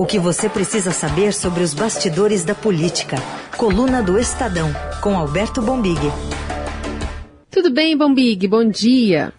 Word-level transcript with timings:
O 0.00 0.06
que 0.06 0.18
você 0.18 0.48
precisa 0.48 0.92
saber 0.92 1.30
sobre 1.30 1.62
os 1.62 1.74
bastidores 1.74 2.42
da 2.42 2.54
política. 2.54 3.16
Coluna 3.58 4.02
do 4.02 4.18
Estadão, 4.18 4.70
com 5.02 5.14
Alberto 5.14 5.60
Bombig. 5.60 6.00
Tudo 7.50 7.70
bem, 7.70 7.94
Bombig? 7.94 8.48
Bom 8.48 8.64
dia. 8.66 9.30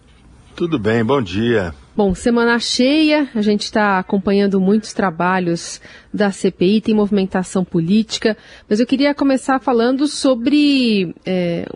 Tudo 0.54 0.78
bem, 0.78 1.04
bom 1.04 1.20
dia. 1.20 1.74
Bom, 1.96 2.14
semana 2.14 2.60
cheia, 2.60 3.28
a 3.34 3.42
gente 3.42 3.62
está 3.62 3.98
acompanhando 3.98 4.60
muitos 4.60 4.92
trabalhos 4.92 5.80
da 6.12 6.30
CPI, 6.30 6.80
tem 6.80 6.94
movimentação 6.94 7.64
política, 7.64 8.36
mas 8.68 8.80
eu 8.80 8.86
queria 8.86 9.14
começar 9.14 9.58
falando 9.58 10.06
sobre 10.06 11.14
é, 11.24 11.66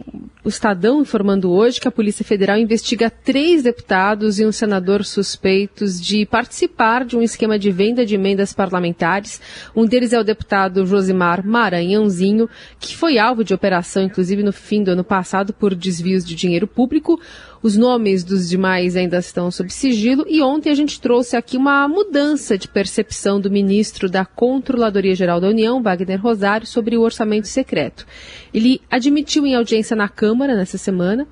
o 0.44 0.48
Estadão 0.48 1.00
informando 1.00 1.50
hoje 1.50 1.80
que 1.80 1.88
a 1.88 1.92
Polícia 1.92 2.24
Federal 2.24 2.58
investiga 2.58 3.10
três 3.10 3.62
deputados 3.62 4.38
e 4.38 4.44
um 4.44 4.52
senador 4.52 5.04
suspeitos 5.04 6.00
de 6.00 6.26
participar 6.26 7.04
de 7.04 7.16
um 7.16 7.22
esquema 7.22 7.58
de 7.58 7.70
venda 7.70 8.04
de 8.04 8.14
emendas 8.14 8.52
parlamentares. 8.52 9.40
Um 9.74 9.86
deles 9.86 10.12
é 10.12 10.20
o 10.20 10.24
deputado 10.24 10.84
Josimar 10.84 11.44
Maranhãozinho, 11.44 12.48
que 12.78 12.94
foi 12.94 13.18
alvo 13.18 13.42
de 13.42 13.54
operação, 13.54 14.02
inclusive 14.02 14.42
no 14.42 14.52
fim 14.52 14.82
do 14.82 14.90
ano 14.90 15.04
passado, 15.04 15.52
por 15.52 15.74
desvios 15.74 16.24
de 16.24 16.34
dinheiro 16.34 16.66
público. 16.66 17.18
Os 17.62 17.76
nomes 17.76 18.22
dos 18.22 18.48
demais 18.48 18.96
ainda 18.96 19.18
estão 19.18 19.50
sob 19.50 19.72
sigilo 19.72 20.24
e 20.28 20.42
ontem 20.42 20.70
a 20.70 20.74
gente 20.74 21.00
trouxe 21.00 21.36
aqui 21.36 21.56
uma 21.56 21.88
mudança 21.88 22.56
de 22.56 22.68
percepção 22.68 23.40
do 23.40 23.50
ministro 23.50 24.08
da 24.08 24.24
Controladoria 24.26 25.14
Geral 25.14 25.40
da 25.40 25.48
União, 25.48 25.82
Wagner 25.82 26.20
Rosário, 26.20 26.66
sobre 26.66 26.96
o 26.96 27.02
orçamento 27.02 27.46
secreto. 27.46 28.06
Ele 28.52 28.80
admitiu 28.90 29.46
em 29.46 29.54
audiência 29.54 29.96
na 29.96 30.08
Câmara 30.08 30.54
nessa 30.54 30.76
semana 30.76 31.26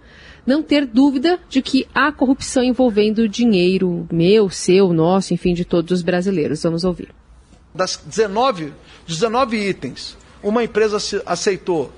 não 0.46 0.62
ter 0.62 0.86
dúvida 0.86 1.38
de 1.48 1.62
que 1.62 1.86
há 1.94 2.12
corrupção 2.12 2.62
envolvendo 2.62 3.28
dinheiro 3.28 4.06
meu, 4.12 4.50
seu, 4.50 4.92
nosso, 4.92 5.32
enfim, 5.32 5.54
de 5.54 5.64
todos 5.64 5.90
os 5.90 6.02
brasileiros. 6.02 6.62
Vamos 6.62 6.84
ouvir. 6.84 7.08
Das 7.74 7.96
19, 7.96 8.72
19 9.06 9.56
itens, 9.56 10.16
uma 10.42 10.62
empresa 10.62 10.98
aceitou 11.26 11.90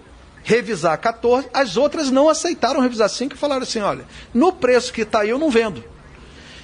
revisar 0.42 0.97
14, 0.98 1.48
as 1.53 1.77
outras 1.77 2.08
não 2.08 2.28
aceitaram 2.28 2.81
revisar 2.81 3.08
5 3.08 3.34
e 3.34 3.38
falaram 3.38 3.64
assim, 3.64 3.81
olha, 3.81 4.05
no 4.33 4.53
preço 4.53 4.92
que 4.92 5.03
está 5.03 5.22
aí 5.22 5.31
eu 5.31 5.41
não 5.41 5.50
vendo. 5.50 5.83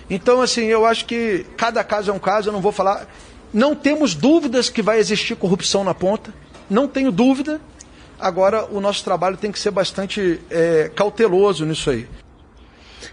Então, 0.08 0.40
assim, 0.40 0.62
eu 0.62 0.86
acho 0.86 1.04
que 1.04 1.44
cada 1.56 1.82
caso 1.82 2.10
é 2.10 2.14
um 2.14 2.18
caso, 2.18 2.48
eu 2.48 2.52
não 2.52 2.60
vou 2.60 2.70
falar. 2.70 3.08
Não 3.52 3.74
temos 3.74 4.14
dúvidas 4.14 4.68
que 4.70 4.80
vai 4.80 4.98
existir 4.98 5.36
corrupção 5.36 5.84
na 5.84 5.92
ponta, 5.92 6.32
não 6.70 6.88
tenho 6.88 7.12
dúvida. 7.12 7.60
Agora, 8.18 8.64
o 8.66 8.80
nosso 8.80 9.04
trabalho 9.04 9.36
tem 9.36 9.52
que 9.52 9.58
ser 9.58 9.70
bastante 9.70 10.40
é, 10.50 10.90
cauteloso 10.94 11.66
nisso 11.66 11.90
aí. 11.90 12.06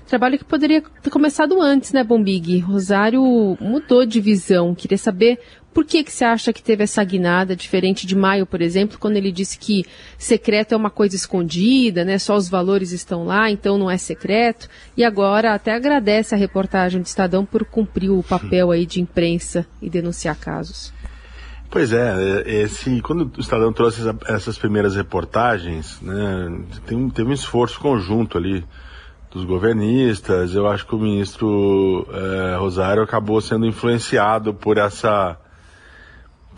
Trabalho 0.07 0.37
que 0.37 0.45
poderia 0.45 0.81
ter 0.81 1.09
começado 1.09 1.61
antes, 1.61 1.91
né, 1.91 2.03
Bombig? 2.03 2.59
Rosário 2.59 3.21
mudou 3.59 4.05
de 4.05 4.19
visão. 4.19 4.73
Queria 4.73 4.97
saber 4.97 5.39
por 5.73 5.85
que, 5.85 6.03
que 6.03 6.11
você 6.11 6.25
acha 6.25 6.51
que 6.51 6.63
teve 6.63 6.83
essa 6.83 7.03
guinada, 7.03 7.55
diferente 7.55 8.07
de 8.07 8.15
maio, 8.15 8.45
por 8.45 8.61
exemplo, 8.61 8.97
quando 8.97 9.17
ele 9.17 9.31
disse 9.31 9.57
que 9.57 9.85
secreto 10.17 10.73
é 10.73 10.77
uma 10.77 10.89
coisa 10.89 11.15
escondida, 11.15 12.03
né? 12.03 12.17
Só 12.17 12.35
os 12.35 12.49
valores 12.49 12.91
estão 12.91 13.23
lá, 13.23 13.51
então 13.51 13.77
não 13.77 13.89
é 13.89 13.97
secreto. 13.97 14.67
E 14.97 15.03
agora 15.03 15.53
até 15.53 15.73
agradece 15.73 16.33
a 16.33 16.37
reportagem 16.37 17.01
do 17.01 17.05
Estadão 17.05 17.45
por 17.45 17.63
cumprir 17.65 18.09
o 18.09 18.23
papel 18.23 18.71
aí 18.71 18.85
de 18.85 18.99
imprensa 18.99 19.65
e 19.81 19.89
denunciar 19.89 20.37
casos. 20.37 20.91
Pois 21.69 21.93
é, 21.93 22.43
é 22.45 22.61
esse, 22.63 22.99
quando 23.01 23.31
o 23.37 23.39
Estadão 23.39 23.71
trouxe 23.71 24.01
essas 24.25 24.57
primeiras 24.57 24.95
reportagens, 24.95 26.01
né, 26.01 26.63
tem, 26.87 27.09
teve 27.11 27.29
um 27.29 27.33
esforço 27.33 27.79
conjunto 27.79 28.39
ali 28.39 28.65
dos 29.31 29.45
governistas. 29.45 30.55
Eu 30.55 30.67
acho 30.67 30.87
que 30.87 30.95
o 30.95 30.99
ministro 30.99 32.07
é, 32.11 32.55
Rosário 32.57 33.03
acabou 33.03 33.39
sendo 33.39 33.67
influenciado 33.67 34.51
por 34.51 34.79
essa 34.79 35.37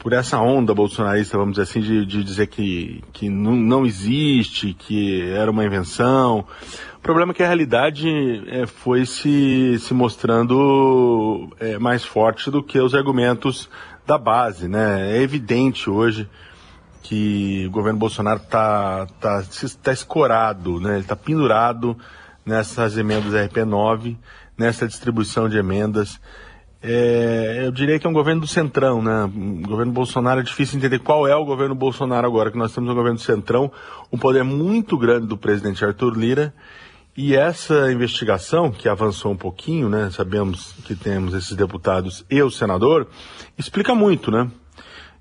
por 0.01 0.13
essa 0.13 0.39
onda 0.39 0.73
bolsonarista, 0.73 1.37
vamos 1.37 1.53
dizer 1.53 1.63
assim, 1.63 1.79
de, 1.79 2.05
de 2.07 2.23
dizer 2.23 2.47
que, 2.47 3.03
que 3.13 3.29
não, 3.29 3.55
não, 3.55 3.85
existe, 3.85 4.73
que 4.73 5.29
era 5.29 5.51
uma 5.51 5.63
invenção. 5.63 6.43
O 6.97 7.01
problema 7.01 7.31
é 7.31 7.35
que 7.35 7.43
a 7.43 7.47
realidade 7.47 8.09
é, 8.47 8.65
foi 8.65 9.05
se, 9.05 9.77
se 9.79 9.93
mostrando 9.93 11.49
é, 11.59 11.77
mais 11.77 12.03
forte 12.03 12.49
do 12.49 12.63
que 12.63 12.79
os 12.79 12.95
argumentos 12.95 13.69
da 14.05 14.17
base, 14.17 14.67
né? 14.67 15.15
É 15.15 15.21
evidente 15.21 15.87
hoje 15.87 16.27
que 17.03 17.67
o 17.67 17.71
governo 17.71 17.99
Bolsonaro 17.99 18.41
está 18.41 19.05
tá, 19.19 19.43
tá 19.83 19.91
escorado, 19.91 20.79
né? 20.79 20.93
Ele 20.93 21.01
está 21.01 21.15
pendurado 21.15 21.95
nessas 22.43 22.97
emendas 22.97 23.33
RP9, 23.33 24.17
nessa 24.57 24.87
distribuição 24.87 25.47
de 25.47 25.57
emendas. 25.57 26.19
É, 26.83 27.61
eu 27.63 27.71
diria 27.71 27.99
que 27.99 28.07
é 28.07 28.09
um 28.09 28.13
governo 28.13 28.41
do 28.41 28.47
centrão, 28.47 29.03
né? 29.03 29.25
O 29.25 29.67
governo 29.67 29.91
Bolsonaro 29.91 30.39
é 30.39 30.43
difícil 30.43 30.77
entender 30.77 30.97
qual 30.99 31.27
é 31.27 31.35
o 31.35 31.45
governo 31.45 31.75
Bolsonaro 31.75 32.25
agora, 32.25 32.49
que 32.49 32.57
nós 32.57 32.73
temos 32.73 32.89
um 32.89 32.95
governo 32.95 33.17
do 33.17 33.23
centrão, 33.23 33.71
um 34.11 34.17
poder 34.17 34.43
muito 34.43 34.97
grande 34.97 35.27
do 35.27 35.37
presidente 35.37 35.85
Arthur 35.85 36.17
Lira, 36.17 36.53
e 37.15 37.35
essa 37.35 37.91
investigação, 37.91 38.71
que 38.71 38.89
avançou 38.89 39.31
um 39.31 39.37
pouquinho, 39.37 39.89
né? 39.89 40.09
Sabemos 40.11 40.73
que 40.85 40.95
temos 40.95 41.35
esses 41.35 41.55
deputados 41.55 42.25
e 42.29 42.41
o 42.41 42.49
senador, 42.49 43.07
explica 43.57 43.93
muito, 43.93 44.31
né? 44.31 44.49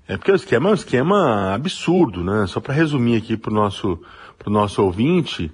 É 0.07 0.17
porque 0.17 0.31
o 0.31 0.35
esquema 0.35 0.69
é 0.69 0.71
um 0.71 0.75
esquema 0.75 1.53
absurdo, 1.53 2.23
né? 2.23 2.47
Só 2.47 2.59
para 2.59 2.73
resumir 2.73 3.17
aqui 3.17 3.37
para 3.37 3.51
o 3.51 3.53
nosso, 3.53 3.99
nosso 4.47 4.81
ouvinte, 4.81 5.51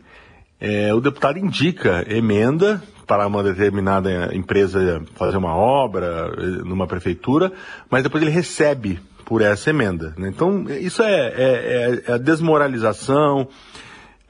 é, 0.59 0.93
o 0.93 1.01
deputado 1.01 1.37
indica 1.37 2.05
emenda 2.07 2.81
para 3.07 3.25
uma 3.25 3.41
determinada 3.41 4.35
empresa 4.35 5.01
fazer 5.15 5.37
uma 5.37 5.55
obra 5.55 6.29
eh, 6.37 6.41
numa 6.65 6.85
prefeitura, 6.85 7.53
mas 7.89 8.03
depois 8.03 8.21
ele 8.21 8.31
recebe 8.31 8.99
por 9.23 9.41
essa 9.41 9.69
emenda. 9.69 10.13
Né? 10.17 10.27
Então, 10.27 10.65
isso 10.69 11.01
é, 11.01 11.27
é, 11.27 11.31
é, 11.37 12.03
é 12.05 12.13
a 12.13 12.17
desmoralização 12.17 13.47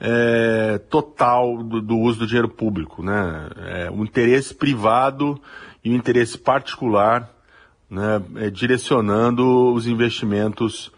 é, 0.00 0.78
total 0.88 1.62
do, 1.62 1.82
do, 1.82 1.98
uso 1.98 2.20
do 2.20 2.26
dinheiro 2.26 2.48
público. 2.48 3.02
Né? 3.02 3.48
É, 3.56 3.90
o 3.90 4.04
interesse 4.04 4.54
privado 4.54 5.40
e 5.84 5.90
o 5.90 5.94
interesse 5.96 6.38
particular 6.38 7.28
né, 7.90 8.22
é, 8.36 8.50
direcionando 8.50 9.72
os 9.72 9.86
investimentos 9.86 10.92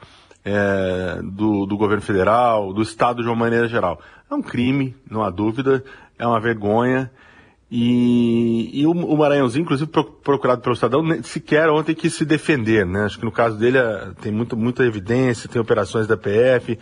do, 1.23 1.67
do 1.67 1.77
governo 1.77 2.03
federal, 2.03 2.73
do 2.73 2.81
Estado 2.81 3.23
de 3.23 3.29
uma 3.29 3.37
maneira 3.37 3.69
geral. 3.69 4.01
É 4.31 4.35
um 4.35 4.41
crime, 4.41 4.97
não 5.09 5.23
há 5.23 5.29
dúvida, 5.29 5.85
é 6.19 6.27
uma 6.27 6.41
vergonha. 6.41 7.11
E, 7.71 8.81
e 8.81 8.87
o, 8.87 8.91
o, 8.91 9.17
Maranhãozinho, 9.17 9.63
inclusive 9.63 9.89
procurado 10.25 10.61
pelo 10.61 10.75
Estadão, 10.75 11.05
sequer 11.23 11.69
ontem 11.69 11.95
quis 11.95 12.15
se 12.15 12.25
defender, 12.25 12.85
né? 12.85 13.05
Acho 13.05 13.19
que 13.19 13.25
no 13.25 13.31
caso 13.31 13.57
dele 13.57 13.79
é, 13.79 14.11
tem 14.21 14.33
muito, 14.33 14.57
muita 14.57 14.85
evidência, 14.85 15.49
tem 15.49 15.63
operações 15.63 16.09
da 16.09 16.17
PF. 16.17 16.77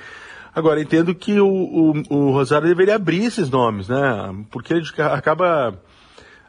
Agora, 0.55 0.81
entendo 0.81 1.15
que 1.15 1.39
o, 1.39 1.47
o, 1.47 1.93
o, 2.09 2.31
Rosário 2.31 2.67
deveria 2.67 2.97
abrir 2.97 3.23
esses 3.25 3.51
nomes, 3.51 3.89
né? 3.89 4.35
Porque 4.51 4.73
ele 4.73 4.83
acaba, 5.13 5.79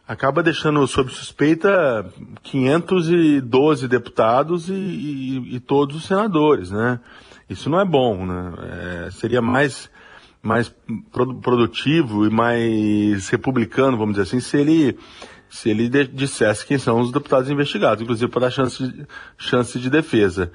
acaba 0.07 0.41
deixando 0.41 0.87
sob 0.87 1.11
suspeita 1.11 2.05
512 2.43 3.89
deputados 3.89 4.69
e, 4.69 4.73
e, 4.73 5.55
e 5.55 5.59
todos 5.59 5.97
os 5.97 6.05
senadores, 6.05 6.71
né? 6.71 7.01
Isso 7.49 7.69
não 7.69 7.81
é 7.81 7.85
bom, 7.85 8.25
né? 8.25 8.53
É, 9.07 9.11
seria 9.11 9.41
mais 9.41 9.89
mais 10.41 10.73
produtivo 11.41 12.25
e 12.25 12.29
mais 12.29 13.27
republicano, 13.29 13.97
vamos 13.97 14.15
dizer 14.15 14.23
assim, 14.23 14.39
se 14.39 14.57
ele 14.57 14.97
se 15.49 15.69
ele 15.69 15.89
dissesse 16.07 16.65
quem 16.65 16.77
são 16.77 16.99
os 16.99 17.11
deputados 17.11 17.49
investigados, 17.49 18.03
inclusive 18.03 18.31
para 18.31 18.41
dar 18.41 18.51
chance 18.51 18.87
de, 18.87 19.07
chance 19.35 19.79
de 19.79 19.89
defesa. 19.89 20.51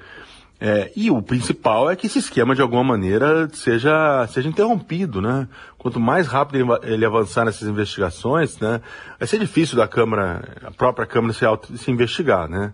É, 0.57 0.89
e 0.95 1.11
o 1.11 1.21
principal 1.21 1.89
é 1.89 1.97
que 1.97 2.07
esse 2.07 2.19
esquema, 2.19 2.55
de 2.55 2.61
alguma 2.61 2.83
maneira, 2.83 3.49
seja, 3.51 4.25
seja 4.27 4.47
interrompido, 4.47 5.21
né? 5.21 5.49
Quanto 5.77 5.99
mais 5.99 6.27
rápido 6.27 6.79
ele, 6.83 7.05
avançar 7.05 7.43
nessas 7.43 7.67
investigações, 7.67 8.57
né? 8.59 8.81
Vai 9.19 9.27
ser 9.27 9.37
difícil 9.37 9.75
da 9.75 9.85
Câmara, 9.85 10.57
a 10.63 10.71
própria 10.71 11.05
Câmara 11.05 11.33
se, 11.33 11.43
auto, 11.43 11.77
se 11.77 11.91
investigar, 11.91 12.47
né? 12.49 12.73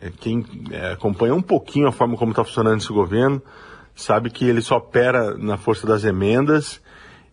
É, 0.00 0.10
quem 0.10 0.44
é, 0.70 0.92
acompanha 0.92 1.34
um 1.34 1.40
pouquinho 1.40 1.88
a 1.88 1.92
forma 1.92 2.18
como 2.18 2.32
está 2.32 2.44
funcionando 2.44 2.80
esse 2.80 2.92
governo, 2.92 3.40
sabe 3.96 4.30
que 4.30 4.44
ele 4.44 4.60
só 4.60 4.76
opera 4.76 5.36
na 5.38 5.56
força 5.56 5.86
das 5.86 6.04
emendas 6.04 6.80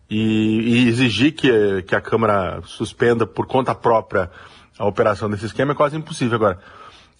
e, 0.08 0.60
e 0.60 0.88
exigir 0.88 1.32
que, 1.32 1.82
que 1.82 1.94
a 1.94 2.00
Câmara 2.00 2.60
suspenda 2.64 3.26
por 3.26 3.46
conta 3.46 3.74
própria 3.74 4.30
a 4.78 4.86
operação 4.86 5.30
desse 5.30 5.46
esquema 5.46 5.72
é 5.72 5.74
quase 5.74 5.96
impossível. 5.96 6.36
Agora, 6.36 6.58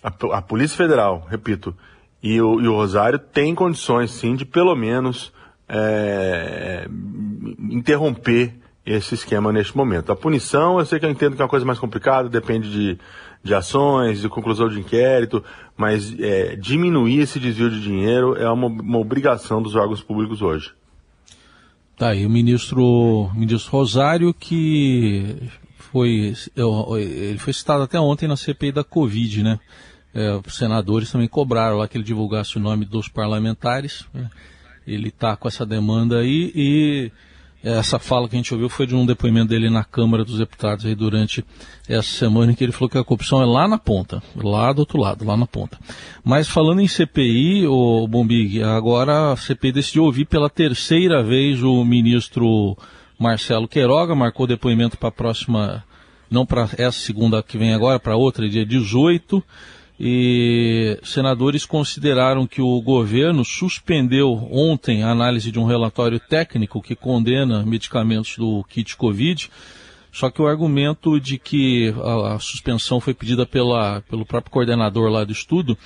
a, 0.03 0.39
a 0.39 0.43
Polícia 0.43 0.77
Federal, 0.77 1.27
repito, 1.31 1.77
e 2.23 2.41
o, 2.41 2.61
e 2.61 2.67
o, 2.67 2.75
Rosário 2.75 3.19
têm 3.19 3.55
condições, 3.55 4.11
sim, 4.11 4.35
de 4.35 4.45
pelo 4.45 4.75
menos 4.75 5.33
é, 5.69 6.89
interromper 7.71 8.55
esse 8.85 9.15
esquema 9.15 9.53
neste 9.53 9.77
momento. 9.77 10.11
A 10.11 10.17
punição, 10.17 10.79
eu 10.79 10.87
sei 10.87 10.99
que 10.99 11.07
eu 11.07 11.11
entendo 11.11 11.37
que 11.37 11.43
é 11.43 11.45
uma 11.45 11.51
coisa 11.51 11.67
mais 11.67 11.79
complicada, 11.79 12.29
depende 12.29 12.71
de, 12.71 12.99
de 13.45 13.55
ações, 13.55 14.21
de 14.21 14.29
conclusão 14.29 14.69
de 14.69 14.81
inquérito, 14.81 15.45
mas 15.77 16.19
é, 16.19 16.57
diminuir 16.57 17.21
esse 17.21 17.39
desvio 17.39 17.71
de 17.71 17.81
dinheiro 17.81 18.35
é 18.37 18.51
uma, 18.51 18.67
uma, 18.67 18.99
obrigação 18.99 19.63
dos 19.63 19.77
órgãos 19.77 20.03
públicos 20.03 20.43
hoje. 20.43 20.73
Tá 21.97 22.09
aí 22.09 22.27
o 22.27 22.31
ministro, 22.31 23.31
ministro 23.35 23.71
Rosário 23.71 24.35
que 24.35 25.37
foi, 25.77 26.35
ele 26.97 27.39
foi 27.39 27.53
citado 27.53 27.85
até 27.85 28.01
ontem 28.01 28.27
na 28.27 28.37
CPI 28.37 28.73
da 28.73 28.83
Covid, 28.83 29.43
né? 29.43 29.61
é, 30.15 30.41
senadores 30.49 31.11
também 31.11 31.27
cobraram 31.27 31.77
lá 31.77 31.89
que 31.89 31.97
ele 31.97 32.05
divulgasse 32.05 32.57
o 32.57 32.61
nome 32.61 32.85
dos 32.85 33.09
parlamentares. 33.09 34.07
Né? 34.15 34.31
Ele 34.87 35.09
está 35.09 35.37
com 35.37 35.49
essa 35.49 35.67
demanda 35.67 36.21
aí 36.21 36.53
e 36.55 37.13
essa 37.65 37.99
fala 37.99 38.29
que 38.29 38.37
a 38.37 38.39
gente 38.39 38.53
ouviu 38.53 38.69
foi 38.69 38.87
de 38.87 38.95
um 38.95 39.07
depoimento 39.07 39.49
dele 39.49 39.71
na 39.71 39.83
Câmara 39.83 40.23
dos 40.23 40.39
Deputados 40.39 40.85
aí 40.85 40.95
durante 40.95 41.43
essa 41.89 42.09
semana 42.09 42.53
em 42.53 42.55
que 42.55 42.63
ele 42.63 42.73
falou 42.73 42.91
que 42.91 42.99
a 42.99 43.05
corrupção 43.05 43.41
é 43.41 43.47
lá 43.47 43.67
na 43.67 43.79
ponta, 43.79 44.23
lá 44.37 44.71
do 44.71 44.81
outro 44.81 45.01
lado, 45.01 45.25
lá 45.25 45.35
na 45.35 45.47
ponta. 45.47 45.79
Mas 46.23 46.47
falando 46.47 46.83
em 46.83 46.87
CPI, 46.87 47.67
o 47.67 48.07
Bombig, 48.07 48.63
agora 48.63 49.33
a 49.33 49.37
CPI 49.37 49.73
decidiu 49.73 50.05
ouvir 50.05 50.27
pela 50.27 50.51
terceira 50.51 51.23
vez 51.23 51.63
o 51.63 51.83
ministro 51.85 52.77
Marcelo 53.19 53.67
Queiroga, 53.67 54.15
marcou 54.15 54.47
depoimento 54.47 54.99
para 54.99 55.09
a 55.09 55.13
próxima, 55.13 55.83
não 56.31 56.45
para 56.45 56.69
essa 56.77 56.99
segunda 56.99 57.43
que 57.43 57.57
vem 57.57 57.73
agora, 57.73 57.99
para 57.99 58.15
outra, 58.15 58.47
dia 58.47 58.67
18 58.67 59.43
e 59.99 60.99
senadores 61.03 61.65
consideraram 61.65 62.47
que 62.47 62.61
o 62.61 62.81
governo 62.81 63.45
suspendeu 63.45 64.49
ontem 64.51 65.03
a 65.03 65.11
análise 65.11 65.53
de 65.53 65.59
um 65.59 65.65
relatório 65.65 66.19
técnico 66.19 66.83
que 66.83 66.97
condena 66.97 67.65
medicamentos 67.65 68.37
do 68.37 68.65
kit 68.65 68.97
Covid, 68.97 69.51
só 70.13 70.31
que 70.31 70.43
o 70.43 70.47
argumento 70.47 71.19
de 71.21 71.39
que 71.39 71.95
a, 72.03 72.35
a 72.35 72.39
suspensão 72.39 73.01
foi 73.01 73.15
pedida 73.15 73.47
pela, 73.47 74.01
pelo 74.03 74.25
próprio 74.27 74.53
coordenador 74.53 75.11
lá 75.11 75.25
do 75.25 75.33
estudo 75.33 75.77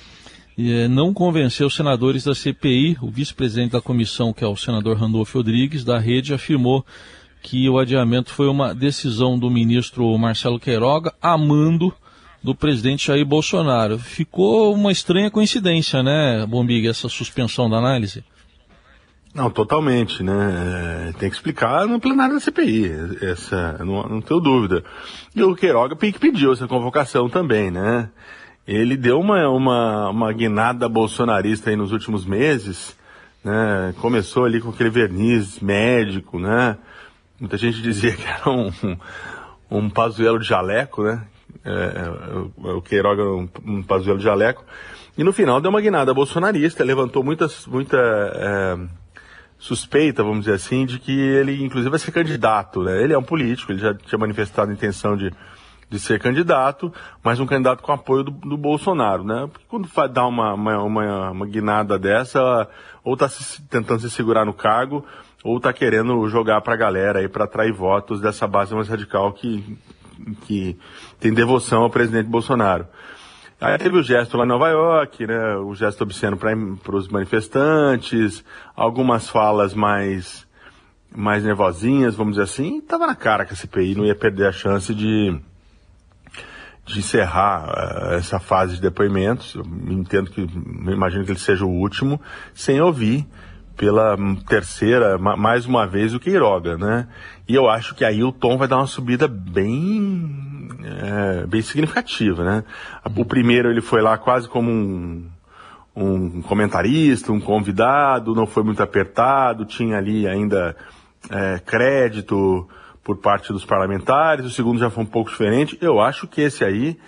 eh, 0.61 0.89
não 0.89 1.13
convenceu 1.13 1.67
os 1.67 1.75
senadores 1.75 2.25
da 2.25 2.35
CPI. 2.35 2.97
O 3.01 3.09
vice-presidente 3.09 3.71
da 3.71 3.81
comissão, 3.81 4.33
que 4.33 4.43
é 4.43 4.47
o 4.47 4.57
senador 4.57 4.97
Randolfo 4.97 5.37
Rodrigues, 5.37 5.85
da 5.85 5.97
rede, 5.97 6.33
afirmou 6.33 6.85
que 7.41 7.69
o 7.69 7.79
adiamento 7.79 8.33
foi 8.33 8.49
uma 8.49 8.75
decisão 8.75 9.39
do 9.39 9.49
ministro 9.49 10.17
Marcelo 10.17 10.59
Queiroga, 10.59 11.13
amando 11.21 11.93
do 12.43 12.55
presidente 12.55 13.07
Jair 13.07 13.25
Bolsonaro. 13.25 13.97
Ficou 13.99 14.73
uma 14.73 14.91
estranha 14.91 15.29
coincidência, 15.29 16.01
né, 16.01 16.45
Bombig, 16.45 16.87
essa 16.87 17.09
suspensão 17.09 17.69
da 17.69 17.77
análise? 17.77 18.23
Não, 19.33 19.49
totalmente, 19.49 20.23
né? 20.23 21.09
É, 21.09 21.13
tem 21.19 21.29
que 21.29 21.35
explicar 21.35 21.85
no 21.85 21.99
plenário 21.99 22.33
da 22.33 22.39
CPI, 22.39 22.91
essa, 23.21 23.77
não, 23.85 24.03
não 24.03 24.21
tenho 24.21 24.39
dúvida. 24.39 24.83
E 25.35 25.43
o 25.43 25.55
Queiroga 25.55 25.95
pediu 25.95 26.51
essa 26.51 26.67
convocação 26.67 27.29
também, 27.29 27.69
né? 27.69 28.09
Ele 28.67 28.97
deu 28.97 29.19
uma, 29.19 29.47
uma, 29.49 30.09
uma 30.09 30.33
guinada 30.33 30.89
bolsonarista 30.89 31.69
aí 31.69 31.75
nos 31.75 31.91
últimos 31.91 32.25
meses, 32.25 32.95
né? 33.43 33.93
Começou 34.01 34.45
ali 34.45 34.59
com 34.59 34.69
aquele 34.69 34.89
verniz 34.89 35.59
médico, 35.59 36.39
né? 36.39 36.77
Muita 37.39 37.57
gente 37.57 37.81
dizia 37.81 38.11
que 38.13 38.25
era 38.25 38.49
um, 38.49 38.71
um, 39.71 39.89
um 39.89 40.39
de 40.39 40.47
jaleco, 40.47 41.03
né? 41.03 41.23
É, 41.63 41.71
é, 41.71 42.69
o 42.71 42.81
Queiroga 42.81 43.23
um, 43.23 43.47
um 43.65 43.83
pazuelo 43.83 44.17
de 44.17 44.23
jaleco. 44.23 44.63
E 45.17 45.23
no 45.23 45.33
final 45.33 45.59
deu 45.59 45.69
uma 45.69 45.81
guinada 45.81 46.13
bolsonarista, 46.13 46.83
levantou 46.83 47.23
muitas, 47.23 47.67
muita 47.67 47.97
é, 47.97 48.77
suspeita, 49.57 50.23
vamos 50.23 50.45
dizer 50.45 50.53
assim, 50.53 50.85
de 50.85 50.97
que 50.99 51.11
ele 51.11 51.61
inclusive 51.63 51.89
vai 51.89 51.99
ser 51.99 52.11
candidato. 52.11 52.81
Né? 52.81 53.03
Ele 53.03 53.13
é 53.13 53.17
um 53.17 53.23
político, 53.23 53.71
ele 53.71 53.79
já 53.79 53.93
tinha 53.93 54.17
manifestado 54.17 54.71
a 54.71 54.73
intenção 54.73 55.17
de, 55.17 55.33
de 55.89 55.99
ser 55.99 56.19
candidato, 56.19 56.93
mas 57.21 57.39
um 57.39 57.45
candidato 57.45 57.83
com 57.83 57.91
apoio 57.91 58.23
do, 58.23 58.31
do 58.31 58.57
Bolsonaro. 58.57 59.25
Né? 59.25 59.49
Porque 59.51 59.65
quando 59.67 59.89
dá 60.13 60.25
uma, 60.25 60.53
uma, 60.53 60.83
uma, 60.83 61.31
uma 61.31 61.45
guinada 61.45 61.99
dessa, 61.99 62.67
ou 63.03 63.15
está 63.15 63.27
tentando 63.69 63.99
se 63.99 64.09
segurar 64.09 64.45
no 64.45 64.53
cargo, 64.53 65.05
ou 65.43 65.57
está 65.57 65.73
querendo 65.73 66.27
jogar 66.29 66.61
para 66.61 66.73
a 66.73 66.77
galera 66.77 67.19
aí 67.19 67.27
para 67.27 67.43
atrair 67.43 67.73
votos 67.73 68.21
dessa 68.21 68.47
base 68.47 68.73
mais 68.73 68.87
radical 68.87 69.33
que, 69.33 69.77
que 70.45 70.77
tem 71.19 71.33
devoção 71.33 71.83
ao 71.83 71.89
presidente 71.89 72.27
Bolsonaro. 72.27 72.87
Aí 73.61 73.77
teve 73.77 73.97
o 73.97 74.03
gesto 74.03 74.37
lá 74.37 74.45
em 74.45 74.47
Nova 74.47 74.69
York, 74.69 75.27
né, 75.27 75.57
o 75.57 75.75
gesto 75.75 76.01
obsceno 76.01 76.37
para 76.37 76.95
os 76.95 77.09
manifestantes, 77.09 78.43
algumas 78.73 79.29
falas 79.29 79.73
mais, 79.73 80.47
mais 81.13 81.43
nervosinhas, 81.43 82.15
vamos 82.15 82.33
dizer 82.33 82.43
assim, 82.43 82.77
estava 82.77 83.05
na 83.05 83.15
cara 83.15 83.43
que 83.43 83.53
a 83.53 83.57
CPI 83.57 83.95
não 83.95 84.05
ia 84.05 84.15
perder 84.15 84.47
a 84.47 84.51
chance 84.53 84.95
de, 84.95 85.37
de 86.85 86.99
encerrar 86.99 87.67
uh, 87.67 88.13
essa 88.13 88.39
fase 88.39 88.75
de 88.75 88.81
depoimentos. 88.81 89.53
Eu 89.55 89.65
entendo 89.89 90.31
que, 90.31 90.41
imagino 90.41 91.25
que 91.25 91.31
ele 91.31 91.39
seja 91.39 91.65
o 91.65 91.69
último, 91.69 92.21
sem 92.53 92.79
ouvir 92.79 93.27
pela 93.75 94.17
terceira, 94.47 95.17
mais 95.17 95.65
uma 95.65 95.87
vez, 95.87 96.13
o 96.13 96.19
Queiroga, 96.19 96.77
né? 96.77 97.07
E 97.49 97.55
eu 97.55 97.67
acho 97.67 97.95
que 97.95 98.05
aí 98.05 98.23
o 98.23 98.31
tom 98.31 98.59
vai 98.59 98.67
dar 98.67 98.77
uma 98.77 98.85
subida 98.85 99.27
bem, 99.27 100.69
é, 100.83 101.47
bem 101.47 101.63
significativa, 101.63 102.43
né? 102.43 102.63
O 103.17 103.25
primeiro 103.25 103.71
ele 103.71 103.81
foi 103.81 104.03
lá 104.03 104.19
quase 104.19 104.47
como 104.47 104.69
um, 104.69 105.25
um 105.95 106.43
comentarista, 106.43 107.31
um 107.31 107.39
convidado, 107.39 108.35
não 108.35 108.45
foi 108.45 108.61
muito 108.61 108.83
apertado, 108.83 109.65
tinha 109.65 109.97
ali 109.97 110.27
ainda 110.27 110.75
é, 111.27 111.57
crédito 111.65 112.69
por 113.03 113.17
parte 113.17 113.51
dos 113.51 113.65
parlamentares, 113.65 114.45
o 114.45 114.51
segundo 114.51 114.79
já 114.79 114.91
foi 114.91 115.03
um 115.03 115.07
pouco 115.07 115.31
diferente. 115.31 115.75
Eu 115.81 115.99
acho 115.99 116.27
que 116.27 116.41
esse 116.41 116.63
aí, 116.63 116.99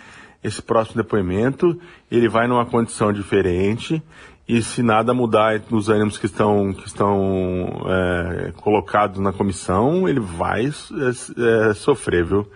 esse 0.42 0.60
próximo 0.60 1.00
depoimento, 1.00 1.80
ele 2.10 2.28
vai 2.28 2.48
numa 2.48 2.66
condição 2.66 3.12
diferente 3.12 4.02
e 4.48 4.60
se 4.62 4.82
nada 4.82 5.14
mudar 5.14 5.60
nos 5.70 5.88
ânimos 5.88 6.18
que 6.18 6.26
estão, 6.26 6.72
que 6.72 6.86
estão 6.86 7.86
é, 7.86 8.52
colocados 8.56 9.20
na 9.20 9.32
comissão, 9.32 10.08
ele 10.08 10.20
vai 10.20 10.66
é, 10.66 11.70
é, 11.70 11.74
sofrer, 11.74 12.24
viu? 12.24 12.48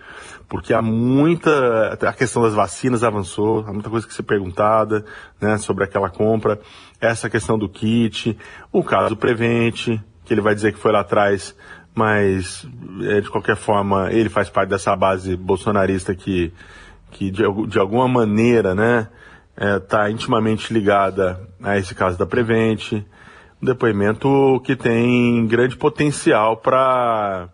Porque 0.49 0.73
há 0.73 0.81
muita. 0.81 1.97
A 2.01 2.13
questão 2.13 2.41
das 2.41 2.53
vacinas 2.53 3.03
avançou, 3.03 3.65
há 3.67 3.73
muita 3.73 3.89
coisa 3.89 4.07
que 4.07 4.13
ser 4.13 4.23
perguntada 4.23 5.05
né, 5.41 5.57
sobre 5.57 5.83
aquela 5.83 6.09
compra, 6.09 6.59
essa 7.01 7.29
questão 7.29 7.57
do 7.57 7.67
kit, 7.67 8.37
o 8.71 8.83
caso 8.83 9.15
Prevente, 9.15 10.01
que 10.23 10.33
ele 10.33 10.41
vai 10.41 10.55
dizer 10.55 10.73
que 10.73 10.79
foi 10.79 10.91
lá 10.91 11.01
atrás, 11.01 11.55
mas 11.93 12.65
é, 13.03 13.21
de 13.21 13.29
qualquer 13.29 13.55
forma 13.55 14.11
ele 14.11 14.29
faz 14.29 14.49
parte 14.49 14.69
dessa 14.69 14.95
base 14.95 15.35
bolsonarista 15.35 16.15
que, 16.15 16.53
que 17.11 17.29
de, 17.31 17.43
de 17.67 17.79
alguma 17.79 18.07
maneira, 18.07 18.75
né? 18.75 19.07
Está 19.57 19.65
é, 19.65 19.79
tá 19.79 20.11
intimamente 20.11 20.71
ligada 20.71 21.41
a 21.63 21.77
esse 21.77 21.95
caso 21.95 22.17
da 22.17 22.25
Prevente. 22.25 23.05
Um 23.61 23.65
depoimento 23.65 24.61
que 24.63 24.75
tem 24.75 25.47
grande 25.47 25.75
potencial 25.75 26.57
para 26.57 27.49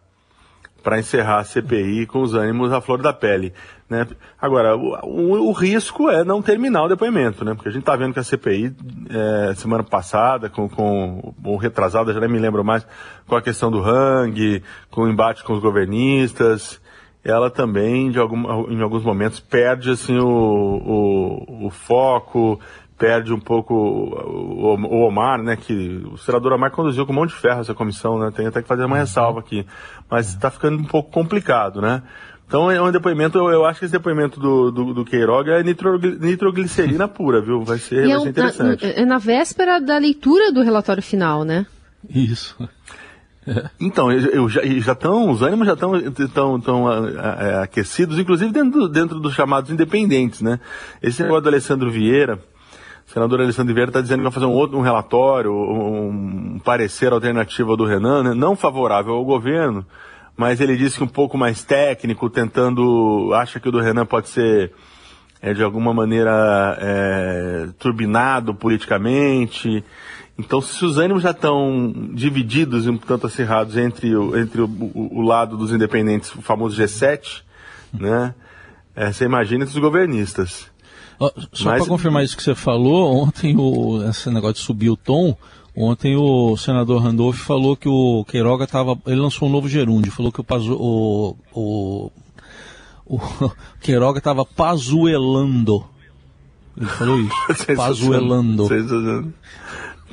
para 0.83 0.99
encerrar 0.99 1.39
a 1.39 1.43
CPI 1.45 2.05
com 2.05 2.21
os 2.21 2.33
ânimos 2.33 2.73
à 2.73 2.81
flor 2.81 3.01
da 3.01 3.13
pele. 3.13 3.53
Né? 3.89 4.05
Agora, 4.37 4.75
o, 4.75 5.47
o, 5.47 5.51
risco 5.53 6.09
é 6.09 6.25
não 6.25 6.41
terminar 6.41 6.83
o 6.83 6.89
depoimento, 6.89 7.45
né? 7.45 7.53
porque 7.53 7.69
a 7.69 7.71
gente 7.71 7.83
está 7.83 7.95
vendo 7.95 8.13
que 8.13 8.19
a 8.19 8.23
CPI, 8.23 8.75
é, 9.09 9.55
semana 9.55 9.81
passada, 9.81 10.49
com, 10.49 10.67
com, 10.67 11.33
ou 11.41 11.55
retrasada, 11.55 12.11
já 12.11 12.19
nem 12.19 12.27
me 12.27 12.37
lembro 12.37 12.65
mais, 12.65 12.85
com 13.25 13.37
a 13.37 13.41
questão 13.41 13.71
do 13.71 13.81
Hang, 13.81 14.61
com 14.91 15.03
o 15.03 15.09
embate 15.09 15.41
com 15.41 15.53
os 15.53 15.61
governistas, 15.61 16.81
ela 17.23 17.49
também, 17.49 18.11
de 18.11 18.19
algum, 18.19 18.69
em 18.69 18.81
alguns 18.81 19.03
momentos, 19.03 19.39
perde 19.39 19.91
assim, 19.91 20.17
o, 20.17 20.27
o, 20.27 21.67
o 21.67 21.69
foco, 21.69 22.59
perde 22.97 23.33
um 23.33 23.39
pouco 23.39 23.73
o, 23.73 24.75
o, 24.75 25.07
Omar, 25.07 25.41
né, 25.41 25.55
que 25.55 26.03
o 26.11 26.17
senador 26.17 26.53
Omar 26.53 26.71
conduziu 26.71 27.05
com 27.05 27.13
um 27.13 27.15
monte 27.15 27.29
de 27.29 27.35
ferro 27.35 27.61
essa 27.61 27.73
comissão, 27.73 28.19
né, 28.19 28.29
tem 28.35 28.47
até 28.47 28.61
que 28.61 28.67
fazer 28.67 28.85
uma 28.85 28.97
ressalva 28.97 29.39
aqui, 29.39 29.65
mas 30.09 30.29
está 30.29 30.51
ficando 30.51 30.77
um 30.77 30.83
pouco 30.83 31.11
complicado, 31.11 31.81
né. 31.81 32.03
Então 32.45 32.69
é 32.69 32.81
um 32.81 32.91
depoimento, 32.91 33.37
eu, 33.37 33.49
eu 33.49 33.65
acho 33.65 33.79
que 33.79 33.85
esse 33.85 33.91
depoimento 33.91 34.39
do, 34.39 34.69
do, 34.69 34.93
do 34.93 35.05
Queiroga 35.05 35.59
é 35.59 35.63
nitro, 35.63 35.97
nitroglicerina 35.97 37.07
pura, 37.07 37.41
viu, 37.41 37.63
vai 37.63 37.79
ser, 37.79 38.05
vai 38.05 38.17
é 38.17 38.19
ser 38.19 38.29
interessante. 38.29 38.85
é 38.85 39.05
na 39.05 39.17
véspera 39.17 39.79
da 39.79 39.97
leitura 39.97 40.51
do 40.51 40.61
relatório 40.61 41.01
final, 41.01 41.43
né? 41.43 41.65
Isso. 42.07 42.55
Então, 43.79 44.11
eu, 44.11 44.47
já 44.47 44.61
estão, 44.63 45.29
os 45.29 45.41
ânimos 45.41 45.67
já 45.67 45.73
estão 45.73 46.59
tão, 46.59 46.85
é, 46.89 47.63
aquecidos, 47.63 48.17
inclusive 48.17 48.51
dentro, 48.51 48.87
dentro 48.87 49.19
dos 49.19 49.33
chamados 49.33 49.69
independentes, 49.69 50.41
né? 50.41 50.59
Esse 51.01 51.21
negócio 51.21 51.43
do 51.43 51.49
Alessandro 51.49 51.91
Vieira, 51.91 52.39
o 53.05 53.11
senador 53.11 53.41
Alessandro 53.41 53.73
Vieira 53.73 53.89
está 53.89 54.01
dizendo 54.01 54.19
que 54.19 54.23
vai 54.23 54.31
fazer 54.31 54.45
um 54.45 54.53
outro 54.53 54.77
um 54.77 54.81
relatório, 54.81 55.51
um, 55.51 56.55
um 56.55 56.59
parecer 56.59 57.11
alternativo 57.11 57.75
do 57.75 57.85
Renan, 57.85 58.23
né? 58.23 58.33
não 58.33 58.55
favorável 58.55 59.13
ao 59.13 59.25
governo, 59.25 59.85
mas 60.37 60.61
ele 60.61 60.77
disse 60.77 60.97
que 60.97 61.03
um 61.03 61.07
pouco 61.07 61.37
mais 61.37 61.63
técnico, 61.63 62.29
tentando, 62.29 63.31
acha 63.33 63.59
que 63.59 63.69
o 63.69 63.71
do 63.71 63.79
Renan 63.79 64.05
pode 64.05 64.29
ser 64.29 64.71
é, 65.41 65.53
de 65.53 65.61
alguma 65.61 65.93
maneira 65.93 66.77
é, 66.79 67.67
turbinado 67.77 68.55
politicamente. 68.55 69.83
Então, 70.37 70.61
se 70.61 70.83
os 70.83 70.97
ânimos 70.97 71.21
já 71.21 71.31
estão 71.31 71.93
divididos 72.13 72.85
e 72.85 72.89
um 72.89 72.97
tanto 72.97 73.27
acirrados 73.27 73.77
entre, 73.77 74.15
o, 74.15 74.35
entre 74.37 74.61
o, 74.61 74.65
o, 74.65 75.19
o 75.19 75.21
lado 75.21 75.55
dos 75.55 75.71
independentes, 75.71 76.33
o 76.33 76.41
famoso 76.41 76.81
G7, 76.81 77.43
né? 77.93 78.33
É, 78.95 79.11
você 79.11 79.25
imagina 79.25 79.63
entre 79.63 79.75
os 79.75 79.81
governistas. 79.81 80.67
só 81.51 81.69
Mas... 81.69 81.83
para 81.83 81.85
confirmar 81.85 82.23
isso 82.23 82.35
que 82.35 82.43
você 82.43 82.55
falou, 82.55 83.15
ontem 83.23 83.55
o, 83.57 84.03
esse 84.09 84.29
negócio 84.29 84.55
de 84.55 84.61
subir 84.61 84.89
o 84.89 84.97
tom, 84.97 85.37
ontem 85.75 86.15
o 86.15 86.57
senador 86.57 87.01
Randolph 87.01 87.37
falou 87.37 87.75
que 87.75 87.89
o 87.89 88.25
Queiroga 88.25 88.65
estava, 88.65 88.97
ele 89.05 89.21
lançou 89.21 89.47
um 89.47 89.51
novo 89.51 89.67
gerúndio, 89.67 90.11
falou 90.11 90.31
que 90.31 90.41
o, 90.41 90.45
o, 90.71 91.35
o, 91.53 92.11
o 93.05 93.51
Queiroga 93.81 94.17
estava 94.17 94.43
pazuelando 94.43 95.85
Ele 96.75 96.87
falou 96.87 97.19
isso. 97.19 97.35
Pazuelando. 97.75 98.67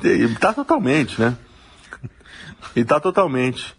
Está 0.03 0.53
totalmente, 0.53 1.19
né? 1.19 1.37
E 2.75 2.81
está 2.81 2.99
totalmente. 2.99 3.75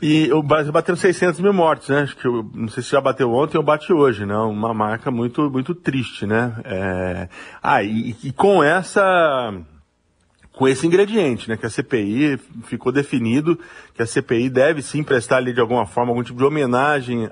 E 0.00 0.32
o 0.32 0.42
Brasil 0.42 0.72
bateu 0.72 0.96
600 0.96 1.38
mil 1.40 1.52
mortes, 1.52 1.88
né? 1.88 2.00
Acho 2.00 2.16
que 2.16 2.26
eu, 2.26 2.50
não 2.54 2.68
sei 2.68 2.82
se 2.82 2.90
já 2.90 3.00
bateu 3.00 3.32
ontem 3.32 3.56
ou 3.56 3.62
bate 3.62 3.92
hoje, 3.92 4.26
né? 4.26 4.36
Uma 4.36 4.74
marca 4.74 5.12
muito, 5.12 5.48
muito 5.48 5.76
triste, 5.76 6.26
né? 6.26 6.56
É... 6.64 7.28
Ah, 7.62 7.84
e, 7.84 8.16
e 8.24 8.32
com 8.32 8.64
essa 8.64 9.54
com 10.52 10.68
esse 10.68 10.86
ingrediente, 10.86 11.48
né, 11.48 11.56
que 11.56 11.64
a 11.64 11.70
CPI 11.70 12.38
ficou 12.64 12.92
definido 12.92 13.58
que 13.94 14.02
a 14.02 14.06
CPI 14.06 14.50
deve 14.50 14.82
sim 14.82 15.02
prestar 15.02 15.38
ali 15.38 15.52
de 15.52 15.60
alguma 15.60 15.86
forma 15.86 16.10
algum 16.10 16.22
tipo 16.22 16.38
de 16.38 16.44
homenagem 16.44 17.26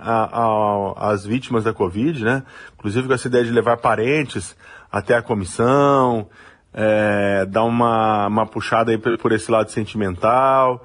às 0.97 1.27
vítimas 1.27 1.65
da 1.65 1.73
Covid, 1.73 2.25
né, 2.25 2.43
inclusive 2.75 3.07
com 3.07 3.13
essa 3.13 3.29
ideia 3.29 3.45
de 3.45 3.51
levar 3.51 3.77
parentes 3.77 4.57
até 4.91 5.15
a 5.15 5.23
comissão, 5.23 6.29
é, 6.73 7.45
dar 7.47 7.65
uma, 7.65 8.27
uma 8.27 8.47
puxada 8.47 8.91
aí 8.91 8.99
por 8.99 9.33
esse 9.33 9.51
lado 9.51 9.71
sentimental. 9.71 10.85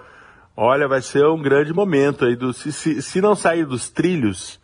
Olha, 0.55 0.87
vai 0.87 1.01
ser 1.01 1.25
um 1.27 1.41
grande 1.41 1.73
momento 1.73 2.25
aí 2.25 2.35
do 2.35 2.53
se, 2.53 2.71
se, 2.71 3.01
se 3.01 3.21
não 3.21 3.35
sair 3.35 3.65
dos 3.65 3.89
trilhos 3.89 4.59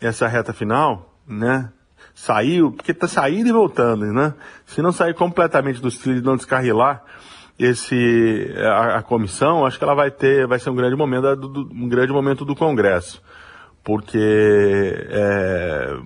essa 0.00 0.26
reta 0.26 0.52
final, 0.52 1.14
né, 1.26 1.70
saiu, 2.14 2.72
porque 2.72 2.92
está 2.92 3.06
saindo 3.06 3.48
e 3.48 3.52
voltando, 3.52 4.06
né? 4.06 4.34
Se 4.66 4.80
não 4.82 4.92
sair 4.92 5.14
completamente 5.14 5.80
dos 5.80 5.98
trilhos 5.98 6.22
não 6.22 6.36
descarrilar 6.36 7.02
esse, 7.58 8.54
a, 8.58 8.96
a, 8.98 9.02
comissão, 9.02 9.66
acho 9.66 9.78
que 9.78 9.84
ela 9.84 9.94
vai 9.94 10.10
ter, 10.10 10.46
vai 10.46 10.58
ser 10.58 10.70
um 10.70 10.74
grande 10.74 10.96
momento, 10.96 11.36
do, 11.36 11.68
um 11.72 11.88
grande 11.88 12.12
momento 12.12 12.44
do 12.44 12.56
Congresso. 12.56 13.22
Porque 13.84 14.18
é, 15.08 15.96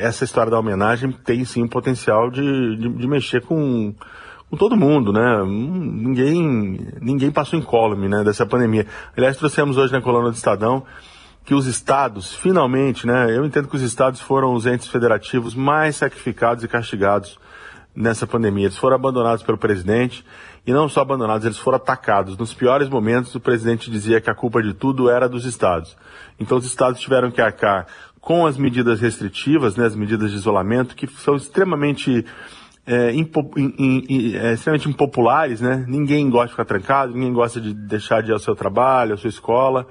essa 0.00 0.24
história 0.24 0.50
da 0.50 0.58
homenagem 0.58 1.12
tem 1.12 1.44
sim 1.44 1.62
o 1.62 1.68
potencial 1.68 2.30
de, 2.30 2.76
de, 2.76 2.88
de 2.88 3.06
mexer 3.08 3.42
com, 3.42 3.94
com 4.50 4.56
todo 4.56 4.76
mundo, 4.76 5.12
né? 5.12 5.44
Ninguém, 5.44 6.78
ninguém 7.00 7.30
passou 7.30 7.58
incólume, 7.58 8.08
né, 8.08 8.24
dessa 8.24 8.46
pandemia. 8.46 8.86
Aliás, 9.16 9.36
trouxemos 9.36 9.76
hoje 9.76 9.92
na 9.92 10.00
coluna 10.00 10.30
do 10.30 10.36
Estadão 10.36 10.84
que 11.44 11.54
os 11.54 11.66
estados, 11.66 12.34
finalmente, 12.34 13.06
né, 13.06 13.34
eu 13.34 13.44
entendo 13.44 13.68
que 13.68 13.76
os 13.76 13.82
estados 13.82 14.20
foram 14.20 14.52
os 14.52 14.66
entes 14.66 14.86
federativos 14.86 15.54
mais 15.54 15.96
sacrificados 15.96 16.62
e 16.62 16.68
castigados 16.68 17.38
nessa 17.96 18.26
pandemia. 18.26 18.66
Eles 18.66 18.76
foram 18.76 18.96
abandonados 18.96 19.42
pelo 19.42 19.56
presidente 19.56 20.24
e 20.66 20.72
não 20.72 20.88
só 20.88 21.00
abandonados, 21.00 21.46
eles 21.46 21.58
foram 21.58 21.76
atacados. 21.76 22.36
Nos 22.36 22.52
piores 22.52 22.88
momentos, 22.88 23.34
o 23.34 23.40
presidente 23.40 23.90
dizia 23.90 24.20
que 24.20 24.28
a 24.28 24.34
culpa 24.34 24.62
de 24.62 24.74
tudo 24.74 25.08
era 25.08 25.28
dos 25.28 25.46
estados. 25.46 25.96
Então, 26.38 26.58
os 26.58 26.66
estados 26.66 27.00
tiveram 27.00 27.30
que 27.30 27.40
arcar 27.40 27.86
com 28.28 28.44
as 28.44 28.58
medidas 28.58 29.00
restritivas, 29.00 29.74
né, 29.74 29.86
as 29.86 29.96
medidas 29.96 30.30
de 30.30 30.36
isolamento, 30.36 30.94
que 30.94 31.06
são 31.06 31.34
extremamente 31.34 32.26
é, 32.86 33.10
impo, 33.14 33.50
in, 33.56 33.72
in, 34.06 34.36
é, 34.36 34.52
extremamente 34.52 34.86
impopulares, 34.86 35.62
né? 35.62 35.82
Ninguém 35.88 36.28
gosta 36.28 36.48
de 36.48 36.52
ficar 36.52 36.66
trancado, 36.66 37.14
ninguém 37.14 37.32
gosta 37.32 37.58
de 37.58 37.72
deixar 37.72 38.22
de 38.22 38.30
ir 38.30 38.34
ao 38.34 38.38
seu 38.38 38.54
trabalho, 38.54 39.14
à 39.14 39.16
sua 39.16 39.30
escola. 39.30 39.86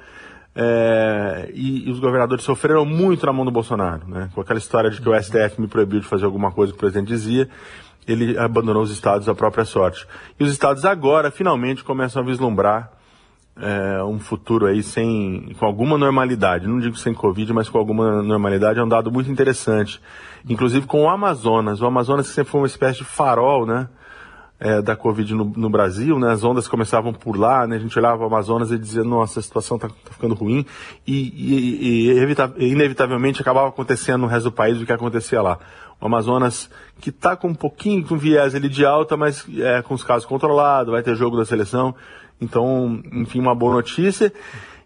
É, 0.56 1.50
e, 1.52 1.90
e, 1.90 1.92
os 1.92 2.00
governadores 2.00 2.44
sofreram 2.44 2.86
muito 2.86 3.26
na 3.26 3.34
mão 3.34 3.44
do 3.44 3.50
Bolsonaro, 3.50 4.08
né? 4.08 4.30
Com 4.36 4.42
aquela 4.42 4.60
história 4.60 4.92
de 4.92 5.02
que 5.02 5.10
o 5.10 5.20
STF 5.20 5.60
me 5.60 5.68
proibiu 5.68 6.00
de 6.00 6.06
fazer 6.06 6.26
alguma 6.26 6.52
coisa 6.52 6.72
que 6.72 6.78
o 6.78 6.80
presidente 6.80 7.08
dizia, 7.08 7.50
ele 8.08 8.38
abandonou 8.38 8.84
os 8.84 8.92
estados 8.92 9.28
à 9.28 9.34
própria 9.34 9.66
sorte. 9.66 10.06
E 10.40 10.44
os 10.44 10.52
estados 10.52 10.86
agora, 10.86 11.32
finalmente, 11.32 11.84
começam 11.84 12.22
a 12.22 12.26
vislumbrar 12.26 12.97
é, 13.60 14.04
um 14.04 14.20
futuro 14.20 14.66
aí 14.66 14.84
sem, 14.84 15.56
com 15.60 15.66
alguma 15.66 15.98
normalidade. 15.98 16.68
Não 16.68 16.80
digo 16.80 16.96
sem 16.96 17.14
Covid, 17.14 17.52
mas 17.54 17.70
com 17.70 17.78
alguma 17.78 18.22
normalidade. 18.22 18.80
É 18.80 18.84
um 18.84 18.88
dado 18.88 19.12
muito 19.12 19.32
interessante. 19.32 20.02
Inclusive 20.48 20.86
com 20.86 21.04
o 21.04 21.10
Amazonas. 21.10 21.82
O 21.82 21.86
Amazonas 21.86 22.28
sempre 22.28 22.52
foi 22.52 22.62
uma 22.62 22.68
espécie 22.68 23.00
de 23.00 23.06
farol, 23.06 23.66
né? 23.66 23.88
é, 24.60 24.82
da 24.82 24.96
Covid 24.96 25.34
no, 25.34 25.46
no, 25.46 25.70
Brasil, 25.70 26.18
né? 26.18 26.32
As 26.32 26.44
ondas 26.44 26.68
começavam 26.68 27.14
por 27.14 27.38
lá, 27.38 27.68
né? 27.68 27.76
A 27.76 27.80
gente 27.80 27.98
olhava 27.98 28.24
o 28.24 28.26
Amazonas 28.26 28.72
e 28.72 28.78
dizia, 28.78 29.04
nossa, 29.04 29.40
a 29.40 29.44
situação 29.44 29.78
está 29.78 29.88
tá 29.88 30.12
ficando 30.12 30.34
ruim. 30.34 30.66
E, 31.06 31.14
e, 31.14 32.12
e 32.58 32.72
inevitavelmente 32.72 33.42
acabava 33.42 33.70
acontecendo 33.70 34.22
no 34.22 34.28
resto 34.28 34.46
do 34.46 34.52
país 34.52 34.82
o 34.82 34.86
que 34.86 34.92
acontecia 34.92 35.42
lá. 35.42 35.60
O 36.02 36.06
Amazonas, 36.06 36.70
que 37.00 37.10
está 37.10 37.36
com 37.36 37.50
um 37.50 37.56
pouquinho 37.56 38.06
com 38.06 38.18
viés 38.18 38.56
ali 38.56 38.70
de 38.70 38.86
alta, 38.86 39.16
mas 39.16 39.46
é, 39.60 39.82
com 39.82 39.94
os 39.94 40.04
casos 40.04 40.26
controlados, 40.26 40.92
vai 40.92 41.04
ter 41.04 41.16
jogo 41.16 41.38
da 41.38 41.46
seleção. 41.46 41.94
Então, 42.40 43.02
enfim, 43.14 43.40
uma 43.40 43.56
boa 43.56 43.74
notícia. 43.74 44.32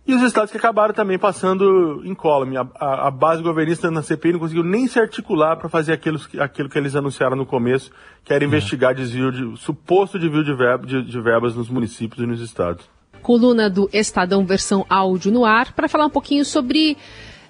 E 0.06 0.16
os 0.16 0.24
estados 0.24 0.52
que 0.52 0.58
acabaram 0.58 0.94
também 0.94 1.20
passando 1.20 2.02
incólume. 2.04 2.58
A, 2.58 2.68
a, 2.76 3.08
a, 3.08 3.12
base 3.12 3.44
governista 3.44 3.92
na 3.92 4.02
CPI 4.02 4.34
não 4.34 4.40
conseguiu 4.40 4.64
nem 4.64 4.88
se 4.88 5.00
articular 5.00 5.56
para 5.58 5.70
fazer 5.70 5.94
aquilo, 5.94 6.20
aquilo 6.40 6.70
que 6.70 6.78
eles 6.78 6.96
anunciaram 6.96 7.36
no 7.36 7.46
começo, 7.46 7.92
que 8.24 8.34
era 8.34 8.44
investigar 8.44 8.96
desvio 8.96 9.32
de, 9.32 9.62
suposto 9.62 10.18
desvio 10.18 10.44
de, 10.44 10.54
verba, 10.54 10.88
de, 10.88 11.04
de 11.04 11.22
verbas 11.22 11.56
nos 11.56 11.70
municípios 11.70 12.24
e 12.24 12.26
nos 12.26 12.42
estados. 12.42 12.90
Coluna 13.22 13.70
do 13.70 13.88
Estadão 13.94 14.44
versão 14.44 14.84
áudio 14.90 15.32
no 15.32 15.46
ar, 15.46 15.74
para 15.74 15.88
falar 15.88 16.08
um 16.08 16.10
pouquinho 16.10 16.44
sobre 16.44 16.98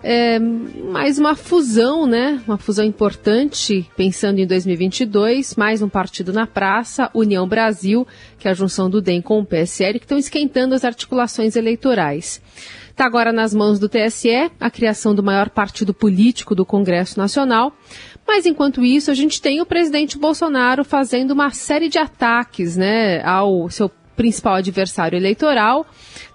é, 0.04 0.40
mais 0.40 1.20
uma 1.20 1.36
fusão, 1.36 2.08
né? 2.08 2.42
Uma 2.48 2.58
fusão 2.58 2.84
importante, 2.84 3.90
pensando 3.96 4.40
em 4.40 4.48
2022, 4.48 5.56
mais 5.56 5.82
um 5.82 5.90
partido 5.90 6.34
na 6.34 6.48
praça, 6.48 7.10
União 7.14 7.48
Brasil, 7.48 8.08
que 8.40 8.48
é 8.48 8.52
a 8.52 8.54
junção 8.54 8.90
do 8.90 9.02
DEM 9.02 9.22
com 9.22 9.40
o 9.40 9.46
PSL, 9.46 10.00
que 10.00 10.06
estão 10.06 10.18
esquentando 10.18 10.74
as 10.74 10.84
articulações 10.84 11.56
eleitorais. 11.56 12.42
Está 12.90 13.06
agora 13.06 13.32
nas 13.32 13.54
mãos 13.54 13.80
do 13.80 13.88
TSE 13.88 14.52
a 14.60 14.70
criação 14.70 15.16
do 15.16 15.24
maior 15.24 15.50
partido 15.50 15.94
político 15.94 16.54
do 16.54 16.66
Congresso 16.66 17.18
Nacional. 17.18 17.74
Mas 18.28 18.46
enquanto 18.46 18.84
isso, 18.84 19.10
a 19.10 19.14
gente 19.14 19.42
tem 19.42 19.62
o 19.62 19.66
presidente 19.66 20.18
Bolsonaro 20.18 20.84
fazendo 20.84 21.32
uma 21.32 21.52
série 21.52 21.90
de 21.90 21.98
ataques 21.98 22.76
né, 22.76 23.24
ao 23.24 23.70
seu 23.70 23.90
principal 24.16 24.56
adversário 24.56 25.18
eleitoral, 25.18 25.86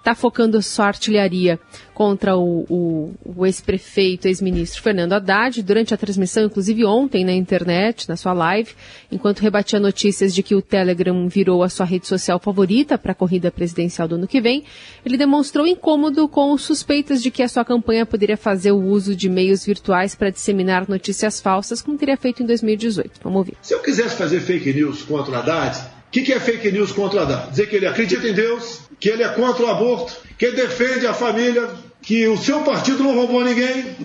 está 0.07 0.15
focando 0.15 0.61
sua 0.61 0.85
artilharia 0.85 1.59
contra 1.93 2.37
o, 2.37 2.65
o, 2.69 3.13
o 3.25 3.45
ex-prefeito, 3.45 4.27
ex-ministro 4.27 4.81
Fernando 4.81 5.11
Haddad, 5.11 5.61
durante 5.61 5.93
a 5.93 5.97
transmissão, 5.97 6.45
inclusive 6.45 6.85
ontem 6.85 7.25
na 7.25 7.33
internet, 7.33 8.07
na 8.07 8.15
sua 8.15 8.31
live, 8.31 8.71
enquanto 9.11 9.39
rebatia 9.39 9.79
notícias 9.81 10.33
de 10.33 10.41
que 10.41 10.55
o 10.55 10.61
Telegram 10.61 11.27
virou 11.27 11.61
a 11.61 11.67
sua 11.67 11.85
rede 11.85 12.07
social 12.07 12.39
favorita 12.39 12.97
para 12.97 13.11
a 13.11 13.15
corrida 13.15 13.51
presidencial 13.51 14.07
do 14.07 14.15
ano 14.15 14.27
que 14.27 14.39
vem, 14.39 14.63
ele 15.05 15.17
demonstrou 15.17 15.67
incômodo 15.67 16.29
com 16.29 16.57
suspeitas 16.57 17.21
de 17.21 17.29
que 17.29 17.43
a 17.43 17.49
sua 17.49 17.65
campanha 17.65 18.05
poderia 18.05 18.37
fazer 18.37 18.71
o 18.71 18.81
uso 18.81 19.13
de 19.13 19.27
meios 19.27 19.65
virtuais 19.65 20.15
para 20.15 20.29
disseminar 20.29 20.87
notícias 20.87 21.41
falsas, 21.41 21.81
como 21.81 21.97
teria 21.97 22.15
feito 22.15 22.41
em 22.41 22.45
2018. 22.45 23.19
Vamos 23.21 23.39
ouvir. 23.39 23.57
Se 23.61 23.73
eu 23.73 23.81
quisesse 23.81 24.15
fazer 24.15 24.39
fake 24.39 24.71
news 24.71 25.01
contra 25.01 25.33
o 25.33 25.35
Haddad, 25.35 25.77
o 26.07 26.09
que, 26.09 26.21
que 26.21 26.31
é 26.31 26.39
fake 26.39 26.71
news 26.71 26.93
contra 26.93 27.23
Haddad? 27.23 27.49
Dizer 27.49 27.67
que 27.67 27.75
ele 27.75 27.85
acredita 27.85 28.25
em 28.25 28.33
Deus, 28.33 28.86
que 28.99 29.09
ele 29.09 29.23
é 29.23 29.29
contra 29.29 29.65
o 29.65 29.69
aborto, 29.69 30.17
que 30.37 30.45
ele 30.45 30.57
defende 30.57 31.05
a 31.05 31.13
família, 31.13 31.69
que 32.01 32.27
o 32.27 32.37
seu 32.37 32.61
partido 32.61 33.03
não 33.03 33.15
roubou 33.15 33.43
ninguém, 33.43 33.95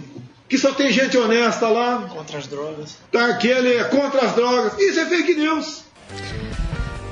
que 0.49 0.59
só 0.59 0.73
tem 0.73 0.93
gente 0.93 1.17
honesta 1.17 1.69
lá. 1.69 2.09
Contra 2.13 2.39
as 2.39 2.47
drogas. 2.47 2.99
Tá, 3.11 3.35
que 3.35 3.49
ele 3.49 3.75
é 3.75 3.85
contra 3.85 4.27
as 4.27 4.35
drogas. 4.35 4.79
Isso 4.79 5.01
é 5.01 5.07
fake 5.07 5.35
news. 5.35 5.85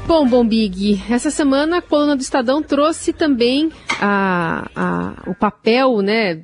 Bom, 0.07 0.27
bom 0.27 0.45
Big, 0.45 1.01
essa 1.09 1.31
semana 1.31 1.79
a 1.79 1.83
coluna 1.83 2.17
do 2.17 2.21
Estadão 2.21 2.61
trouxe 2.61 3.13
também 3.13 3.71
a, 4.01 4.69
a, 4.75 5.31
o 5.31 5.35
papel, 5.37 6.03
né, 6.03 6.43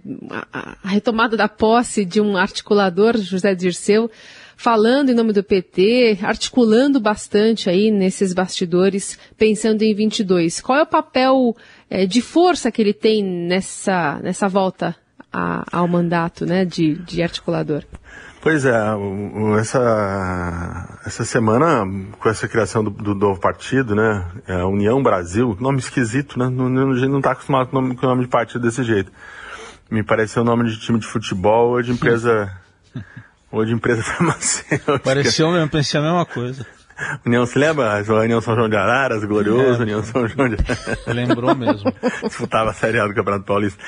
a, 0.52 0.76
a 0.84 0.88
retomada 0.88 1.36
da 1.36 1.48
posse 1.48 2.04
de 2.04 2.20
um 2.20 2.36
articulador, 2.36 3.16
José 3.18 3.56
Dirceu, 3.56 4.08
falando 4.56 5.10
em 5.10 5.14
nome 5.14 5.32
do 5.32 5.44
PT, 5.44 6.18
articulando 6.22 6.98
bastante 6.98 7.68
aí 7.68 7.90
nesses 7.90 8.32
bastidores, 8.32 9.18
pensando 9.36 9.82
em 9.82 9.94
22. 9.94 10.60
Qual 10.60 10.78
é 10.78 10.82
o 10.82 10.86
papel 10.86 11.54
é, 11.90 12.06
de 12.06 12.22
força 12.22 12.72
que 12.72 12.80
ele 12.80 12.94
tem 12.94 13.22
nessa, 13.22 14.18
nessa 14.22 14.48
volta 14.48 14.96
a, 15.32 15.64
ao 15.70 15.86
mandato 15.86 16.46
né, 16.46 16.64
de, 16.64 16.94
de 16.94 17.22
articulador? 17.22 17.84
Pois 18.40 18.64
é, 18.64 18.76
essa, 19.58 21.00
essa 21.04 21.24
semana, 21.24 21.84
com 22.18 22.28
essa 22.28 22.46
criação 22.46 22.82
do, 22.84 22.90
do 22.90 23.14
novo 23.14 23.40
partido, 23.40 23.94
né, 23.94 24.24
é 24.46 24.64
União 24.64 25.02
Brasil, 25.02 25.56
nome 25.60 25.78
esquisito, 25.78 26.38
né, 26.38 26.48
não, 26.48 26.92
a 26.92 26.94
gente 26.94 27.08
não 27.08 27.18
está 27.18 27.32
acostumado 27.32 27.68
com 27.68 27.76
o, 27.76 27.80
nome, 27.80 27.96
com 27.96 28.06
o 28.06 28.08
nome 28.08 28.22
de 28.22 28.28
partido 28.28 28.60
desse 28.60 28.84
jeito. 28.84 29.10
Me 29.90 30.02
pareceu 30.02 30.42
o 30.42 30.44
nome 30.44 30.70
de 30.70 30.78
time 30.78 30.98
de 30.98 31.06
futebol 31.06 31.70
ou 31.70 31.82
de 31.82 31.90
empresa 31.92 32.50
ou 33.58 33.64
de 33.64 33.72
empresa 33.72 34.02
farmacêutica. 34.04 34.98
Pareceu 34.98 35.50
mesmo, 35.50 35.68
pensei 35.68 36.00
a 36.00 36.02
mesma 36.02 36.26
coisa. 36.26 36.66
União, 37.26 37.44
se 37.44 37.58
lembra? 37.58 38.00
A 38.00 38.20
União 38.20 38.40
São 38.40 38.54
João 38.54 38.68
de 38.68 38.76
Araras, 38.76 39.22
glorioso, 39.24 39.80
é, 39.80 39.82
União 39.82 40.02
São 40.02 40.26
João 40.26 40.48
de 40.48 40.56
Lembrou 41.06 41.54
mesmo. 41.54 41.92
Disputava 42.24 42.70
a 42.70 42.72
Série 42.72 42.98
A 42.98 43.06
do 43.06 43.14
Campeonato 43.14 43.44
Paulista. 43.44 43.82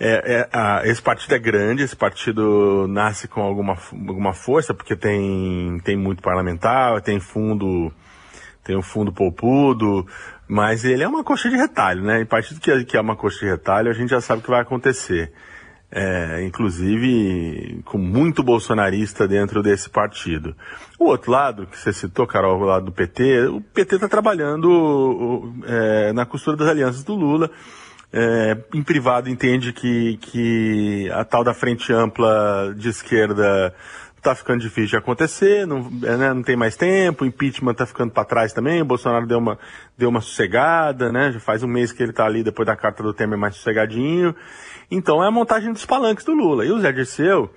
É, 0.00 0.40
é, 0.40 0.48
a, 0.52 0.82
esse 0.84 1.00
partido 1.00 1.34
é 1.34 1.38
grande, 1.38 1.82
esse 1.82 1.94
partido 1.94 2.86
nasce 2.88 3.28
com 3.28 3.40
alguma, 3.40 3.76
alguma 3.92 4.32
força, 4.32 4.74
porque 4.74 4.96
tem, 4.96 5.78
tem 5.84 5.96
muito 5.96 6.22
parlamentar, 6.22 7.00
tem 7.02 7.20
fundo, 7.20 7.92
tem 8.64 8.76
um 8.76 8.82
fundo 8.82 9.12
poupudo, 9.12 10.06
mas 10.48 10.84
ele 10.84 11.04
é 11.04 11.08
uma 11.08 11.22
coxa 11.22 11.48
de 11.48 11.56
retalho, 11.56 12.02
né? 12.02 12.20
E 12.20 12.24
partido 12.24 12.60
que, 12.60 12.84
que 12.84 12.96
é 12.96 13.00
uma 13.00 13.14
coxa 13.14 13.40
de 13.40 13.50
retalho, 13.50 13.90
a 13.90 13.94
gente 13.94 14.10
já 14.10 14.20
sabe 14.20 14.40
o 14.40 14.42
que 14.42 14.50
vai 14.50 14.60
acontecer. 14.60 15.32
É, 15.92 16.44
inclusive 16.44 17.82
com 17.84 17.98
muito 17.98 18.42
bolsonarista 18.42 19.26
dentro 19.26 19.62
desse 19.62 19.90
partido. 19.90 20.54
O 20.98 21.06
outro 21.06 21.32
lado, 21.32 21.66
que 21.66 21.76
você 21.76 21.92
citou, 21.92 22.26
Carol, 22.26 22.60
o 22.60 22.64
lado 22.64 22.86
do 22.86 22.92
PT, 22.92 23.46
o 23.46 23.60
PT 23.60 23.96
está 23.96 24.08
trabalhando 24.08 25.52
é, 25.66 26.12
na 26.12 26.24
costura 26.24 26.56
das 26.56 26.68
alianças 26.68 27.02
do 27.02 27.14
Lula. 27.14 27.50
É, 28.12 28.56
em 28.74 28.82
privado 28.82 29.30
entende 29.30 29.72
que, 29.72 30.16
que 30.18 31.08
a 31.12 31.24
tal 31.24 31.44
da 31.44 31.54
frente 31.54 31.92
ampla 31.92 32.74
de 32.76 32.88
esquerda 32.88 33.72
está 34.16 34.34
ficando 34.34 34.60
difícil 34.60 34.90
de 34.90 34.96
acontecer, 34.96 35.66
não, 35.66 35.90
é, 36.02 36.16
né, 36.16 36.34
não 36.34 36.42
tem 36.42 36.54
mais 36.54 36.76
tempo, 36.76 37.24
o 37.24 37.26
impeachment 37.26 37.72
está 37.72 37.86
ficando 37.86 38.12
para 38.12 38.24
trás 38.24 38.52
também, 38.52 38.82
o 38.82 38.84
Bolsonaro 38.84 39.26
deu 39.26 39.38
uma, 39.38 39.58
deu 39.96 40.10
uma 40.10 40.20
sossegada, 40.20 41.10
né, 41.10 41.32
já 41.32 41.40
faz 41.40 41.62
um 41.62 41.68
mês 41.68 41.90
que 41.90 42.02
ele 42.02 42.10
está 42.10 42.26
ali 42.26 42.42
depois 42.42 42.66
da 42.66 42.76
carta 42.76 43.02
do 43.02 43.14
Temer 43.14 43.38
mais 43.38 43.56
sossegadinho. 43.56 44.34
Então 44.90 45.22
é 45.22 45.28
a 45.28 45.30
montagem 45.30 45.72
dos 45.72 45.86
palanques 45.86 46.24
do 46.24 46.32
Lula. 46.32 46.64
E 46.64 46.72
o 46.72 46.80
Zé 46.80 46.90
Dirceu, 46.90 47.50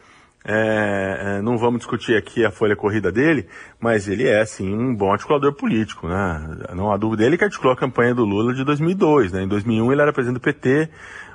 é, 0.45 1.37
é, 1.37 1.41
não 1.41 1.57
vamos 1.57 1.79
discutir 1.79 2.15
aqui 2.15 2.45
a 2.45 2.51
folha 2.51 2.75
corrida 2.75 3.11
dele, 3.11 3.47
mas 3.79 4.07
ele 4.07 4.27
é, 4.27 4.45
sim, 4.45 4.73
um 4.73 4.93
bom 4.93 5.11
articulador 5.11 5.53
político, 5.53 6.07
né? 6.07 6.57
Não 6.75 6.91
há 6.91 6.97
dúvida. 6.97 7.25
Ele 7.25 7.37
que 7.37 7.43
articulou 7.43 7.73
a 7.73 7.77
campanha 7.77 8.13
do 8.13 8.25
Lula 8.25 8.53
de 8.53 8.63
2002, 8.63 9.31
né? 9.31 9.43
Em 9.43 9.47
2001 9.47 9.91
ele 9.91 10.01
era 10.01 10.13
presidente 10.13 10.39
do 10.39 10.43
PT, 10.43 10.89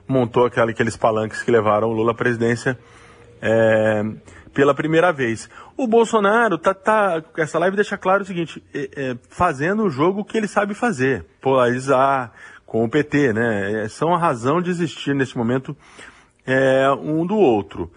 montou 0.06 0.46
aquela, 0.46 0.70
aqueles 0.70 0.96
palanques 0.96 1.42
que 1.42 1.50
levaram 1.50 1.88
o 1.88 1.92
Lula 1.92 2.12
à 2.12 2.14
presidência 2.14 2.78
é, 3.40 4.04
pela 4.52 4.74
primeira 4.74 5.12
vez. 5.12 5.48
O 5.76 5.86
Bolsonaro 5.86 6.58
tá, 6.58 6.74
tá 6.74 7.22
essa 7.38 7.58
live 7.58 7.76
deixa 7.76 7.96
claro 7.96 8.22
o 8.22 8.26
seguinte, 8.26 8.62
é, 8.74 8.90
é, 8.94 9.16
fazendo 9.28 9.84
o 9.84 9.90
jogo 9.90 10.24
que 10.24 10.36
ele 10.36 10.48
sabe 10.48 10.74
fazer, 10.74 11.24
polarizar, 11.40 12.32
com 12.68 12.84
o 12.84 12.88
PT, 12.88 13.32
né? 13.32 13.84
É, 13.84 13.88
são 13.88 14.14
a 14.14 14.18
razão 14.18 14.60
de 14.60 14.68
existir 14.70 15.14
neste 15.14 15.38
momento 15.38 15.74
é, 16.46 16.86
um 17.00 17.24
do 17.26 17.34
outro. 17.34 17.90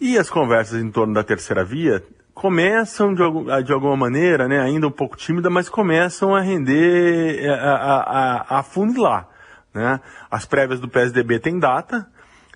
E 0.00 0.16
as 0.16 0.30
conversas 0.30 0.80
em 0.80 0.92
torno 0.92 1.12
da 1.12 1.24
terceira 1.24 1.64
via 1.64 2.00
começam 2.32 3.12
de, 3.12 3.22
de 3.64 3.72
alguma 3.72 3.96
maneira, 3.96 4.46
né, 4.46 4.60
ainda 4.60 4.86
um 4.86 4.92
pouco 4.92 5.16
tímida, 5.16 5.50
mas 5.50 5.68
começam 5.68 6.34
a 6.34 6.40
render, 6.40 7.44
é, 7.44 7.50
a, 7.50 8.46
a, 8.48 8.60
a. 8.60 9.26
Né? 9.74 10.00
As 10.30 10.46
prévias 10.46 10.78
do 10.78 10.88
PSDB 10.88 11.40
têm 11.40 11.58
data, 11.58 12.06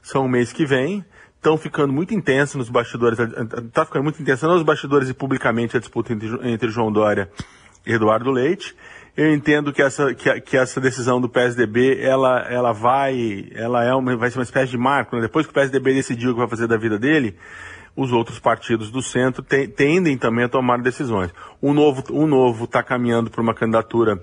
são 0.02 0.24
o 0.24 0.28
mês 0.28 0.52
que 0.52 0.64
vem, 0.64 1.04
estão 1.34 1.58
ficando 1.58 1.92
muito 1.92 2.14
intensas 2.14 2.54
nos 2.54 2.70
bastidores, 2.70 3.18
está 3.18 3.84
ficando 3.84 4.04
muito 4.04 4.22
intensa 4.22 4.46
nos 4.46 4.62
bastidores 4.62 5.08
e 5.08 5.14
publicamente 5.14 5.76
a 5.76 5.80
disputa 5.80 6.12
entre, 6.12 6.28
entre 6.48 6.70
João 6.70 6.92
Dória 6.92 7.28
Eduardo 7.86 8.30
Leite. 8.30 8.74
Eu 9.16 9.32
entendo 9.32 9.72
que 9.72 9.80
essa, 9.80 10.12
que, 10.14 10.40
que, 10.42 10.56
essa 10.58 10.78
decisão 10.78 11.18
do 11.18 11.28
PSDB, 11.28 11.98
ela, 12.02 12.40
ela 12.50 12.72
vai, 12.72 13.48
ela 13.54 13.82
é 13.82 13.94
uma, 13.94 14.14
vai 14.14 14.30
ser 14.30 14.38
uma 14.38 14.44
espécie 14.44 14.70
de 14.70 14.76
marco, 14.76 15.16
né? 15.16 15.22
Depois 15.22 15.46
que 15.46 15.52
o 15.52 15.54
PSDB 15.54 15.94
decidiu 15.94 16.30
o 16.30 16.34
que 16.34 16.40
vai 16.40 16.48
fazer 16.48 16.66
da 16.66 16.76
vida 16.76 16.98
dele, 16.98 17.34
os 17.96 18.12
outros 18.12 18.38
partidos 18.38 18.90
do 18.90 19.00
centro 19.00 19.42
te, 19.42 19.66
tendem 19.68 20.18
também 20.18 20.44
a 20.44 20.48
tomar 20.50 20.82
decisões. 20.82 21.32
O 21.62 21.72
novo, 21.72 22.04
o 22.10 22.26
novo 22.26 22.64
está 22.64 22.82
caminhando 22.82 23.30
para 23.30 23.40
uma 23.40 23.54
candidatura 23.54 24.22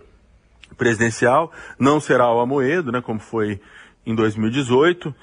presidencial, 0.77 1.51
não 1.79 1.99
será 1.99 2.31
o 2.31 2.39
Amoedo, 2.39 2.91
né, 2.91 3.01
como 3.01 3.19
foi 3.19 3.59
em 4.05 4.13
2018. 4.13 5.13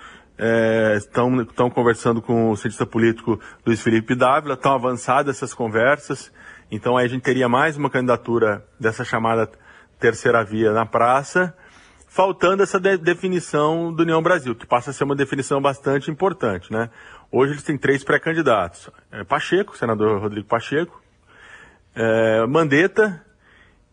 Estão 0.97 1.41
é, 1.41 1.71
conversando 1.71 2.21
com 2.21 2.51
o 2.51 2.57
cientista 2.57 2.87
político 2.87 3.39
Luiz 3.65 3.81
Felipe 3.81 4.15
Dávila, 4.15 4.55
estão 4.55 4.73
avançadas 4.73 5.37
essas 5.37 5.55
conversas. 5.55 6.33
Então 6.71 6.97
aí 6.97 7.05
a 7.05 7.09
gente 7.09 7.23
teria 7.23 7.49
mais 7.49 7.77
uma 7.77 7.91
candidatura 7.91 8.65
dessa 8.79 9.05
chamada 9.05 9.51
terceira 9.99 10.45
via 10.45 10.73
na 10.73 10.87
praça, 10.87 11.53
faltando 12.09 12.63
essa 12.63 12.79
de 12.79 12.97
definição 12.97 13.93
do 13.93 14.03
União 14.03 14.23
Brasil, 14.23 14.55
que 14.55 14.67
passa 14.67 14.91
a 14.91 14.93
ser 14.93 15.05
uma 15.05 15.17
definição 15.17 15.61
bastante 15.61 16.11
importante, 16.11 16.73
né? 16.73 16.89
Hoje 17.31 17.53
eles 17.53 17.63
têm 17.63 17.77
três 17.77 18.05
pré-candidatos. 18.05 18.89
É 19.11 19.25
Pacheco, 19.25 19.77
senador 19.77 20.21
Rodrigo 20.21 20.47
Pacheco, 20.47 21.03
é, 21.95 22.47
Mandetta 22.47 23.25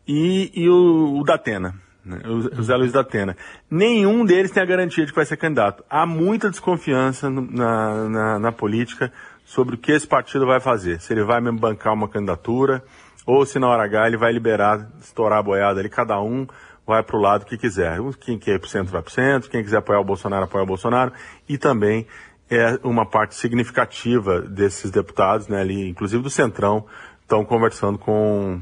e, 0.08 0.52
e 0.54 0.70
o, 0.70 1.20
o 1.20 1.24
Datena, 1.24 1.76
né? 2.06 2.22
o, 2.26 2.62
Zé 2.62 2.76
Luiz 2.76 2.92
Datena. 2.92 3.36
Nenhum 3.70 4.24
deles 4.24 4.52
tem 4.52 4.62
a 4.62 4.66
garantia 4.66 5.04
de 5.04 5.12
que 5.12 5.16
vai 5.16 5.26
ser 5.26 5.38
candidato. 5.38 5.84
Há 5.90 6.06
muita 6.06 6.50
desconfiança 6.50 7.30
na, 7.30 8.10
na, 8.10 8.40
na 8.40 8.52
política 8.52 9.12
sobre 9.48 9.76
o 9.76 9.78
que 9.78 9.94
esse 9.94 10.06
partido 10.06 10.46
vai 10.46 10.60
fazer. 10.60 11.00
Se 11.00 11.14
ele 11.14 11.24
vai 11.24 11.40
mesmo 11.40 11.58
bancar 11.58 11.94
uma 11.94 12.10
candidatura, 12.10 12.84
ou 13.26 13.46
se 13.46 13.58
na 13.58 13.70
hora 13.70 13.86
H 13.86 14.08
ele 14.08 14.18
vai 14.18 14.30
liberar, 14.34 14.90
estourar 15.00 15.40
a 15.40 15.42
boiada 15.44 15.80
ali, 15.80 15.88
cada 15.88 16.22
um 16.22 16.46
vai 16.86 17.02
para 17.02 17.16
o 17.16 17.22
lado 17.22 17.46
que 17.46 17.58
quiser. 17.58 17.98
Quem 18.20 18.38
quer 18.38 18.56
ir 18.56 18.60
para 18.60 18.68
o 18.68 18.70
centro 18.70 18.92
vai 18.92 19.02
para 19.02 19.10
o 19.10 19.14
centro, 19.14 19.50
quem 19.50 19.64
quiser 19.64 19.78
apoiar 19.78 20.02
o 20.02 20.04
Bolsonaro, 20.04 20.44
apoia 20.44 20.66
o 20.66 20.68
Bolsonaro. 20.68 21.14
E 21.48 21.58
também 21.58 22.06
é 22.50 22.78
uma 22.84 23.06
parte 23.06 23.36
significativa 23.36 24.42
desses 24.42 24.92
deputados, 24.92 25.48
né, 25.48 25.62
ali, 25.62 25.90
inclusive 25.90 26.22
do 26.22 26.30
Centrão, 26.30 26.86
estão 27.22 27.46
conversando 27.46 27.98
com, 27.98 28.60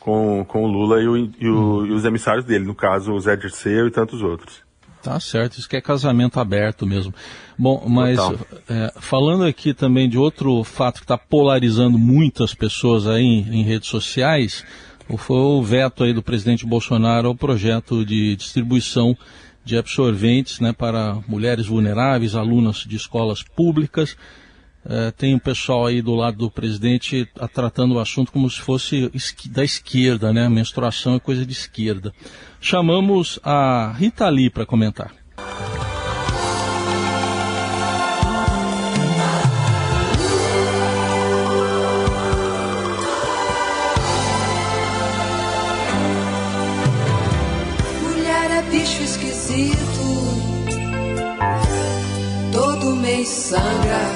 com, 0.00 0.44
com 0.44 0.64
o 0.64 0.66
Lula 0.66 1.00
e, 1.00 1.06
o, 1.06 1.16
e, 1.16 1.48
o, 1.48 1.86
e 1.86 1.92
os 1.92 2.04
emissários 2.04 2.44
dele, 2.44 2.64
no 2.64 2.74
caso 2.74 3.12
o 3.12 3.20
Zé 3.20 3.36
Dirceu 3.36 3.86
e 3.86 3.92
tantos 3.92 4.22
outros. 4.22 4.65
Tá 5.06 5.20
certo, 5.20 5.56
isso 5.56 5.68
que 5.68 5.76
é 5.76 5.80
casamento 5.80 6.40
aberto 6.40 6.84
mesmo. 6.84 7.14
Bom, 7.56 7.86
mas 7.88 8.18
é, 8.68 8.92
falando 8.98 9.44
aqui 9.44 9.72
também 9.72 10.08
de 10.08 10.18
outro 10.18 10.64
fato 10.64 10.96
que 10.96 11.04
está 11.04 11.16
polarizando 11.16 11.96
muitas 11.96 12.52
pessoas 12.52 13.06
aí 13.06 13.22
em, 13.22 13.60
em, 13.60 13.62
redes 13.62 13.88
sociais, 13.88 14.64
foi 15.16 15.38
o 15.38 15.62
veto 15.62 16.02
aí 16.02 16.12
do 16.12 16.24
presidente 16.24 16.66
Bolsonaro 16.66 17.28
ao 17.28 17.36
projeto 17.36 18.04
de 18.04 18.34
distribuição 18.34 19.16
de 19.64 19.78
absorventes 19.78 20.58
né, 20.58 20.72
para 20.72 21.20
mulheres 21.28 21.66
vulneráveis, 21.66 22.34
alunas 22.34 22.78
de 22.78 22.96
escolas 22.96 23.44
públicas. 23.44 24.16
É, 24.88 25.10
tem 25.10 25.34
um 25.34 25.38
pessoal 25.38 25.86
aí 25.86 26.00
do 26.00 26.14
lado 26.14 26.38
do 26.38 26.50
presidente 26.50 27.28
a, 27.40 27.48
tratando 27.48 27.94
o 27.94 27.98
assunto 27.98 28.30
como 28.30 28.48
se 28.48 28.60
fosse 28.60 29.10
da 29.46 29.64
esquerda, 29.64 30.32
né? 30.32 30.48
Menstruação 30.48 31.16
é 31.16 31.20
coisa 31.20 31.44
de 31.44 31.52
esquerda. 31.52 32.14
Chamamos 32.60 33.40
a 33.42 33.92
Rita 33.96 34.28
Lee 34.28 34.48
para 34.48 34.64
comentar. 34.64 35.12
Mulher 48.02 48.50
é 48.52 48.62
bicho 48.70 49.02
esquisito, 49.02 49.76
todo 52.52 52.94
mês 52.94 53.28
sangra 53.28 54.15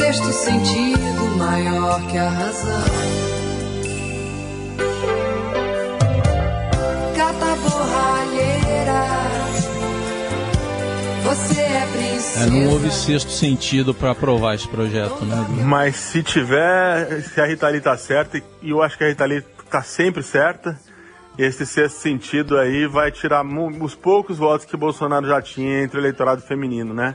sexto 0.00 0.32
sentido 0.32 1.36
maior 1.36 2.00
que 2.06 2.16
a 2.16 2.30
razão. 2.30 2.84
Borralheira, 7.62 9.04
você 11.22 11.60
é 11.60 11.86
princesa. 11.92 12.44
É, 12.44 12.46
não 12.46 12.72
houve 12.72 12.90
sexto 12.90 13.30
sentido 13.30 13.92
para 13.92 14.12
aprovar 14.12 14.54
esse 14.54 14.66
projeto, 14.66 15.24
né? 15.26 15.46
Mas 15.66 15.96
se 15.96 16.22
tiver, 16.22 17.20
se 17.22 17.38
a 17.40 17.46
Rita 17.46 17.68
Lee 17.68 17.80
tá 17.82 17.96
certa, 17.98 18.38
e 18.62 18.70
eu 18.70 18.82
acho 18.82 18.96
que 18.96 19.04
a 19.04 19.08
Rita 19.08 19.26
Lee 19.26 19.44
tá 19.70 19.82
sempre 19.82 20.22
certa, 20.22 20.80
esse 21.36 21.66
sexto 21.66 21.98
sentido 21.98 22.56
aí 22.56 22.86
vai 22.86 23.12
tirar 23.12 23.44
os 23.44 23.94
poucos 23.94 24.38
votos 24.38 24.64
que 24.64 24.76
Bolsonaro 24.76 25.26
já 25.26 25.42
tinha 25.42 25.82
entre 25.82 25.98
o 25.98 26.00
eleitorado 26.00 26.40
feminino, 26.40 26.94
né? 26.94 27.14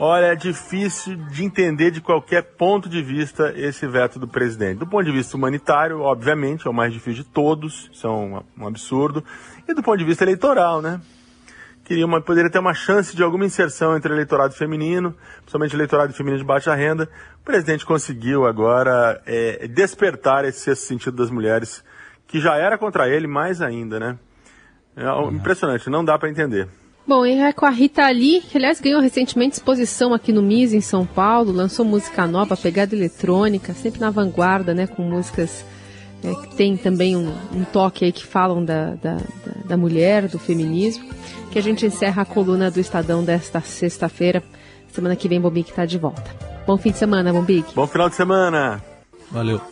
Olha, 0.00 0.26
é 0.26 0.36
difícil 0.36 1.16
de 1.16 1.44
entender 1.44 1.90
de 1.90 2.00
qualquer 2.00 2.42
ponto 2.42 2.88
de 2.88 3.02
vista 3.02 3.52
esse 3.56 3.84
veto 3.84 4.16
do 4.16 4.28
presidente. 4.28 4.78
Do 4.78 4.86
ponto 4.86 5.04
de 5.04 5.10
vista 5.10 5.36
humanitário, 5.36 6.00
obviamente, 6.02 6.68
é 6.68 6.70
o 6.70 6.72
mais 6.72 6.92
difícil 6.92 7.24
de 7.24 7.30
todos, 7.30 7.90
isso 7.92 8.06
é 8.06 8.10
um, 8.10 8.40
um 8.56 8.68
absurdo. 8.68 9.24
E 9.66 9.74
do 9.74 9.82
ponto 9.82 9.98
de 9.98 10.04
vista 10.04 10.22
eleitoral, 10.22 10.80
né? 10.80 11.00
Queria 11.82 12.06
uma, 12.06 12.20
poderia 12.20 12.48
ter 12.48 12.60
uma 12.60 12.74
chance 12.74 13.16
de 13.16 13.24
alguma 13.24 13.44
inserção 13.44 13.96
entre 13.96 14.12
eleitorado 14.12 14.54
feminino, 14.54 15.16
principalmente 15.38 15.74
eleitorado 15.74 16.12
feminino 16.12 16.38
de 16.38 16.46
baixa 16.46 16.72
renda. 16.76 17.08
O 17.40 17.44
presidente 17.44 17.84
conseguiu 17.84 18.46
agora 18.46 19.20
é, 19.26 19.66
despertar 19.66 20.44
esse 20.44 20.60
sexto 20.60 20.82
sentido 20.82 21.16
das 21.16 21.30
mulheres, 21.30 21.82
que 22.28 22.38
já 22.38 22.56
era 22.56 22.78
contra 22.78 23.08
ele, 23.08 23.26
mais 23.26 23.60
ainda, 23.60 23.98
né? 23.98 24.18
É 24.94 25.34
impressionante, 25.34 25.90
não 25.90 26.04
dá 26.04 26.16
para 26.16 26.28
entender. 26.28 26.68
Bom, 27.08 27.24
e 27.24 27.38
é 27.38 27.54
com 27.54 27.64
a 27.64 27.70
Rita 27.70 28.06
Lee, 28.10 28.42
que 28.42 28.58
aliás 28.58 28.82
ganhou 28.82 29.00
recentemente 29.00 29.54
exposição 29.54 30.12
aqui 30.12 30.30
no 30.30 30.42
MIS 30.42 30.74
em 30.74 30.82
São 30.82 31.06
Paulo, 31.06 31.50
lançou 31.50 31.82
música 31.82 32.26
nova, 32.26 32.54
pegada 32.54 32.94
eletrônica, 32.94 33.72
sempre 33.72 33.98
na 33.98 34.10
vanguarda, 34.10 34.74
né, 34.74 34.86
com 34.86 35.00
músicas 35.04 35.64
é, 36.22 36.34
que 36.34 36.54
tem 36.54 36.76
também 36.76 37.16
um, 37.16 37.32
um, 37.54 37.64
toque 37.64 38.04
aí 38.04 38.12
que 38.12 38.26
falam 38.26 38.62
da, 38.62 38.90
da, 38.96 39.14
da, 39.14 39.52
da 39.64 39.76
mulher, 39.78 40.28
do 40.28 40.38
feminismo, 40.38 41.08
que 41.50 41.58
a 41.58 41.62
gente 41.62 41.86
encerra 41.86 42.20
a 42.20 42.26
coluna 42.26 42.70
do 42.70 42.78
Estadão 42.78 43.24
desta 43.24 43.62
sexta-feira. 43.62 44.42
Semana 44.92 45.16
que 45.16 45.30
vem, 45.30 45.40
Bombique 45.40 45.70
está 45.70 45.86
de 45.86 45.96
volta. 45.96 46.30
Bom 46.66 46.76
fim 46.76 46.90
de 46.90 46.98
semana, 46.98 47.32
Bombique. 47.32 47.74
Bom 47.74 47.86
final 47.86 48.10
de 48.10 48.16
semana. 48.16 48.84
Valeu. 49.30 49.62